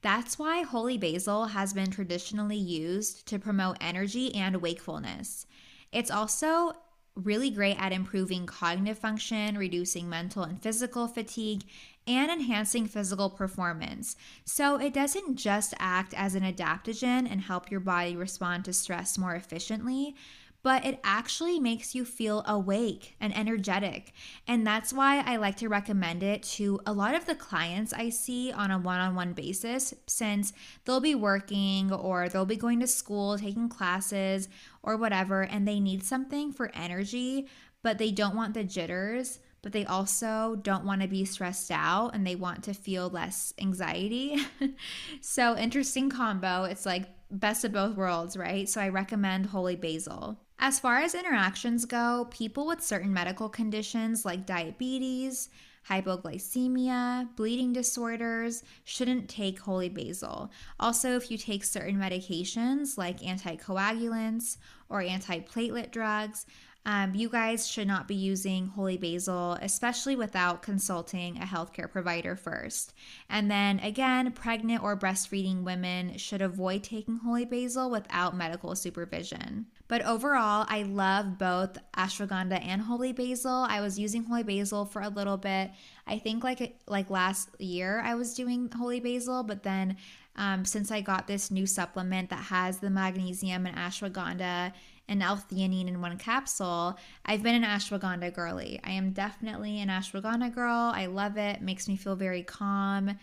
That's 0.04 0.38
why 0.38 0.64
holy 0.64 0.98
basil 0.98 1.46
has 1.46 1.74
been 1.74 1.90
traditionally 1.90 2.58
used 2.58 3.26
to 3.28 3.40
promote 3.40 3.78
energy 3.80 4.36
and 4.36 4.62
wakefulness. 4.62 5.48
It's 5.94 6.12
also 6.12 6.74
really 7.16 7.50
great 7.50 7.78
at 7.80 7.94
improving 7.94 8.46
cognitive 8.46 8.98
function, 8.98 9.58
reducing 9.58 10.10
mental 10.10 10.44
and 10.44 10.62
physical 10.62 11.08
fatigue, 11.08 11.64
and 12.06 12.30
enhancing 12.30 12.86
physical 12.86 13.30
performance. 13.30 14.18
So 14.44 14.76
it 14.76 14.94
doesn't 14.94 15.38
just 15.38 15.74
act 15.80 16.14
as 16.18 16.36
an 16.36 16.44
adaptogen 16.44 17.32
and 17.32 17.40
help 17.40 17.72
your 17.72 17.80
body 17.80 18.16
respond 18.16 18.66
to 18.66 18.74
stress 18.74 19.18
more 19.18 19.36
efficiently, 19.36 20.16
but 20.64 20.86
it 20.86 21.00
actually 21.04 21.60
makes 21.60 21.94
you 21.94 22.06
feel 22.06 22.44
awake 22.48 23.16
and 23.20 23.36
energetic. 23.38 24.14
And 24.48 24.66
that's 24.66 24.94
why 24.94 25.22
I 25.26 25.36
like 25.36 25.58
to 25.58 25.68
recommend 25.68 26.24
it 26.24 26.42
to 26.44 26.80
a 26.86 26.94
lot 26.94 27.16
of 27.16 27.26
the 27.26 27.36
clients 27.36 27.92
I 27.92 28.10
see 28.10 28.52
on 28.52 28.72
a 28.72 28.80
one 28.80 29.00
on 29.00 29.14
one 29.14 29.34
basis, 29.34 29.94
since 30.08 30.54
they'll 30.86 31.02
be 31.02 31.16
working 31.16 31.92
or 31.92 32.30
they'll 32.30 32.46
be 32.46 32.56
going 32.56 32.80
to 32.80 32.88
school, 32.88 33.38
taking 33.38 33.68
classes, 33.68 34.48
or 34.82 34.96
whatever, 34.96 35.42
and 35.42 35.68
they 35.68 35.82
need 35.82 36.04
something 36.04 36.54
for 36.54 36.72
energy, 36.74 37.48
but 37.82 37.98
they 37.98 38.12
don't 38.12 38.36
want 38.36 38.54
the 38.54 38.64
jitters 38.64 39.40
but 39.64 39.72
they 39.72 39.86
also 39.86 40.60
don't 40.62 40.84
want 40.84 41.02
to 41.02 41.08
be 41.08 41.26
stressed 41.26 41.72
out 41.72 42.12
and 42.14 42.28
they 42.28 42.36
want 42.36 42.64
to 42.66 42.74
feel 42.74 43.10
less 43.10 43.54
anxiety. 43.58 44.38
so, 45.22 45.58
interesting 45.58 46.10
combo. 46.10 46.66
It's 46.66 46.86
like 46.86 47.06
best 47.32 47.64
of 47.64 47.72
both 47.72 47.96
worlds, 47.96 48.36
right? 48.36 48.68
So, 48.68 48.82
I 48.82 48.90
recommend 48.90 49.48
Holy 49.48 49.78
Basil. 49.78 50.38
As 50.66 50.80
far 50.80 51.00
as 51.00 51.14
interactions 51.14 51.84
go, 51.84 52.26
people 52.32 52.66
with 52.66 52.82
certain 52.82 53.12
medical 53.12 53.50
conditions 53.50 54.24
like 54.24 54.46
diabetes, 54.46 55.50
hypoglycemia, 55.90 57.28
bleeding 57.36 57.74
disorders 57.74 58.64
shouldn't 58.86 59.28
take 59.28 59.60
holy 59.60 59.90
basil. 59.90 60.50
Also, 60.80 61.18
if 61.18 61.30
you 61.30 61.38
take 61.38 61.66
certain 61.66 61.98
medications 61.98 62.98
like 62.98 63.20
anticoagulants 63.20 64.56
or 64.88 65.02
antiplatelet 65.02 65.92
drugs, 65.92 66.46
um, 66.86 67.14
you 67.14 67.28
guys 67.28 67.68
should 67.68 67.88
not 67.88 68.08
be 68.08 68.16
using 68.16 68.68
holy 68.68 68.96
basil, 68.96 69.58
especially 69.62 70.16
without 70.16 70.62
consulting 70.62 71.36
a 71.40 71.46
healthcare 71.46 71.92
provider 71.92 72.38
first. 72.38 72.94
And 73.30 73.52
then 73.52 73.80
again, 73.80 74.32
pregnant 74.32 74.82
or 74.82 74.96
breastfeeding 74.96 75.64
women 75.64 76.18
should 76.18 76.42
avoid 76.42 76.84
taking 76.84 77.18
holy 77.18 77.44
basil 77.44 77.90
without 77.90 78.38
medical 78.38 78.78
supervision. 78.78 79.66
But 79.94 80.06
overall, 80.06 80.66
I 80.70 80.82
love 80.82 81.38
both 81.38 81.78
ashwagandha 81.96 82.66
and 82.66 82.82
holy 82.82 83.12
basil. 83.12 83.68
I 83.70 83.80
was 83.80 84.00
using 84.00 84.24
holy 84.24 84.42
basil 84.42 84.86
for 84.86 85.04
a 85.04 85.08
little 85.08 85.38
bit. 85.38 85.70
I 86.08 86.18
think 86.18 86.44
like 86.44 86.80
like 86.88 87.12
last 87.12 87.50
year 87.62 88.02
I 88.04 88.16
was 88.16 88.34
doing 88.34 88.72
holy 88.76 89.00
basil, 89.00 89.44
but 89.44 89.62
then 89.62 89.98
um, 90.36 90.66
since 90.66 90.90
I 90.90 91.02
got 91.02 91.28
this 91.28 91.52
new 91.52 91.68
supplement 91.68 92.32
that 92.32 92.46
has 92.46 92.80
the 92.80 92.90
magnesium 92.90 93.68
and 93.68 93.78
ashwagandha 93.78 94.74
and 95.08 95.22
L-theanine 95.22 95.88
in 95.88 96.02
one 96.02 96.18
capsule, 96.18 96.98
I've 97.24 97.44
been 97.44 97.54
an 97.54 97.64
ashwagandha 97.64 98.34
girly. 98.34 98.80
I 98.84 98.94
am 98.94 99.12
definitely 99.12 99.80
an 99.80 99.90
ashwagandha 99.90 100.56
girl. 100.56 100.92
I 100.96 101.06
love 101.06 101.38
it. 101.38 101.62
Makes 101.62 101.88
me 101.88 101.98
feel 101.98 102.16
very 102.16 102.42
calm. 102.42 103.16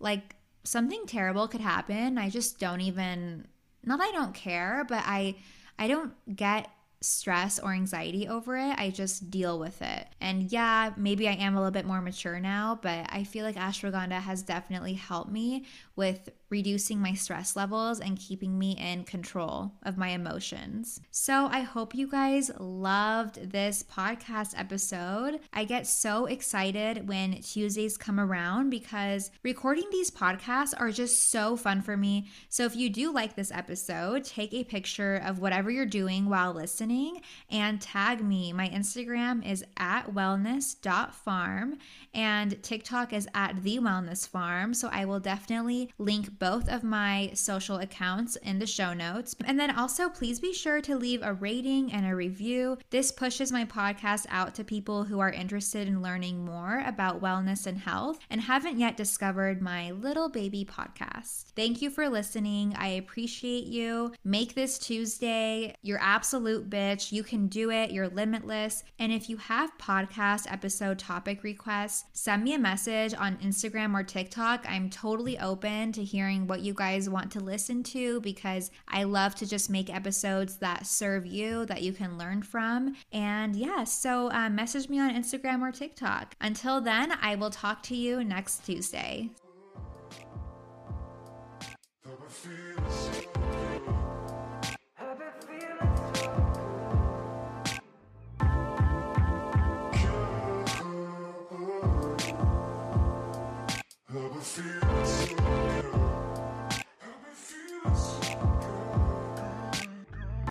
Like 0.00 0.34
something 0.64 1.06
terrible 1.06 1.46
could 1.46 1.60
happen. 1.60 2.18
I 2.18 2.30
just 2.30 2.58
don't 2.58 2.80
even 2.80 3.46
not 3.84 4.00
I 4.00 4.10
don't 4.10 4.34
care, 4.34 4.84
but 4.88 5.04
I 5.06 5.36
I 5.78 5.88
don't 5.88 6.12
get 6.34 6.70
stress 7.00 7.58
or 7.58 7.72
anxiety 7.72 8.28
over 8.28 8.56
it. 8.56 8.74
I 8.78 8.90
just 8.90 9.30
deal 9.30 9.58
with 9.58 9.80
it. 9.82 10.06
And 10.20 10.50
yeah, 10.50 10.92
maybe 10.96 11.28
I 11.28 11.32
am 11.32 11.54
a 11.54 11.58
little 11.58 11.72
bit 11.72 11.86
more 11.86 12.00
mature 12.00 12.40
now, 12.40 12.78
but 12.82 13.06
I 13.08 13.24
feel 13.24 13.44
like 13.44 13.56
ashwagandha 13.56 14.20
has 14.20 14.42
definitely 14.42 14.94
helped 14.94 15.30
me 15.30 15.64
with 15.94 16.30
reducing 16.48 17.00
my 17.00 17.12
stress 17.12 17.56
levels 17.56 17.98
and 18.00 18.18
keeping 18.18 18.56
me 18.58 18.76
in 18.78 19.02
control 19.04 19.72
of 19.82 19.98
my 19.98 20.10
emotions. 20.10 21.00
So 21.10 21.46
I 21.46 21.60
hope 21.60 21.94
you 21.94 22.08
guys 22.08 22.50
loved 22.58 23.50
this 23.50 23.82
podcast 23.82 24.54
episode. 24.56 25.40
I 25.52 25.64
get 25.64 25.86
so 25.86 26.26
excited 26.26 27.08
when 27.08 27.40
Tuesdays 27.42 27.96
come 27.96 28.20
around 28.20 28.70
because 28.70 29.30
recording 29.42 29.88
these 29.90 30.10
podcasts 30.10 30.74
are 30.78 30.92
just 30.92 31.30
so 31.30 31.56
fun 31.56 31.82
for 31.82 31.96
me. 31.96 32.28
So 32.48 32.64
if 32.64 32.76
you 32.76 32.90
do 32.90 33.12
like 33.12 33.34
this 33.34 33.50
episode, 33.50 34.24
take 34.24 34.54
a 34.54 34.64
picture 34.64 35.16
of 35.24 35.40
whatever 35.40 35.70
you're 35.70 35.84
doing 35.84 36.28
while 36.28 36.52
listening 36.96 37.22
and 37.50 37.80
tag 37.80 38.22
me. 38.22 38.52
My 38.52 38.68
Instagram 38.68 39.46
is 39.46 39.64
at 39.76 40.12
wellness.pharm 40.12 41.78
and 42.14 42.62
TikTok 42.62 43.12
is 43.12 43.28
at 43.34 43.62
the 43.62 43.78
wellness 43.78 44.28
pharm. 44.28 44.74
So 44.74 44.88
I 44.90 45.04
will 45.04 45.20
definitely 45.20 45.90
link 45.98 46.38
both 46.38 46.68
of 46.68 46.82
my 46.82 47.30
social 47.34 47.76
accounts 47.78 48.36
in 48.36 48.58
the 48.58 48.66
show 48.66 48.94
notes. 48.94 49.36
And 49.44 49.60
then 49.60 49.70
also, 49.70 50.08
please 50.08 50.40
be 50.40 50.52
sure 50.52 50.80
to 50.82 50.96
leave 50.96 51.22
a 51.22 51.34
rating 51.34 51.92
and 51.92 52.06
a 52.06 52.16
review. 52.16 52.78
This 52.90 53.12
pushes 53.12 53.52
my 53.52 53.64
podcast 53.64 54.26
out 54.30 54.54
to 54.54 54.64
people 54.64 55.04
who 55.04 55.20
are 55.20 55.30
interested 55.30 55.86
in 55.86 56.02
learning 56.02 56.44
more 56.44 56.82
about 56.86 57.22
wellness 57.22 57.66
and 57.66 57.78
health 57.78 58.18
and 58.30 58.40
haven't 58.40 58.78
yet 58.78 58.96
discovered 58.96 59.60
my 59.60 59.90
little 59.90 60.28
baby 60.28 60.64
podcast. 60.64 61.52
Thank 61.54 61.82
you 61.82 61.90
for 61.90 62.08
listening. 62.08 62.74
I 62.76 62.88
appreciate 62.88 63.64
you. 63.64 64.12
Make 64.24 64.54
this 64.54 64.78
Tuesday 64.78 65.74
your 65.82 65.98
absolute 66.00 66.70
bitch. 66.76 67.10
You 67.10 67.22
can 67.22 67.46
do 67.46 67.70
it. 67.70 67.90
You're 67.90 68.08
limitless. 68.08 68.84
And 68.98 69.10
if 69.10 69.30
you 69.30 69.38
have 69.38 69.78
podcast 69.78 70.52
episode 70.52 70.98
topic 70.98 71.42
requests, 71.42 72.04
send 72.12 72.44
me 72.44 72.52
a 72.52 72.58
message 72.58 73.14
on 73.14 73.38
Instagram 73.38 73.98
or 73.98 74.02
TikTok. 74.02 74.66
I'm 74.68 74.90
totally 74.90 75.38
open 75.38 75.92
to 75.92 76.04
hearing 76.04 76.46
what 76.46 76.60
you 76.60 76.74
guys 76.74 77.08
want 77.08 77.32
to 77.32 77.40
listen 77.40 77.82
to 77.84 78.20
because 78.20 78.70
I 78.88 79.04
love 79.04 79.34
to 79.36 79.46
just 79.46 79.70
make 79.70 79.94
episodes 79.94 80.58
that 80.58 80.86
serve 80.86 81.24
you, 81.24 81.64
that 81.66 81.82
you 81.82 81.94
can 81.94 82.18
learn 82.18 82.42
from. 82.42 82.94
And 83.10 83.56
yeah, 83.56 83.84
so 83.84 84.30
uh, 84.30 84.50
message 84.50 84.90
me 84.90 85.00
on 85.00 85.14
Instagram 85.14 85.62
or 85.62 85.72
TikTok. 85.72 86.34
Until 86.42 86.82
then, 86.82 87.12
I 87.22 87.36
will 87.36 87.50
talk 87.50 87.82
to 87.84 87.96
you 87.96 88.22
next 88.22 88.66
Tuesday. 88.66 89.30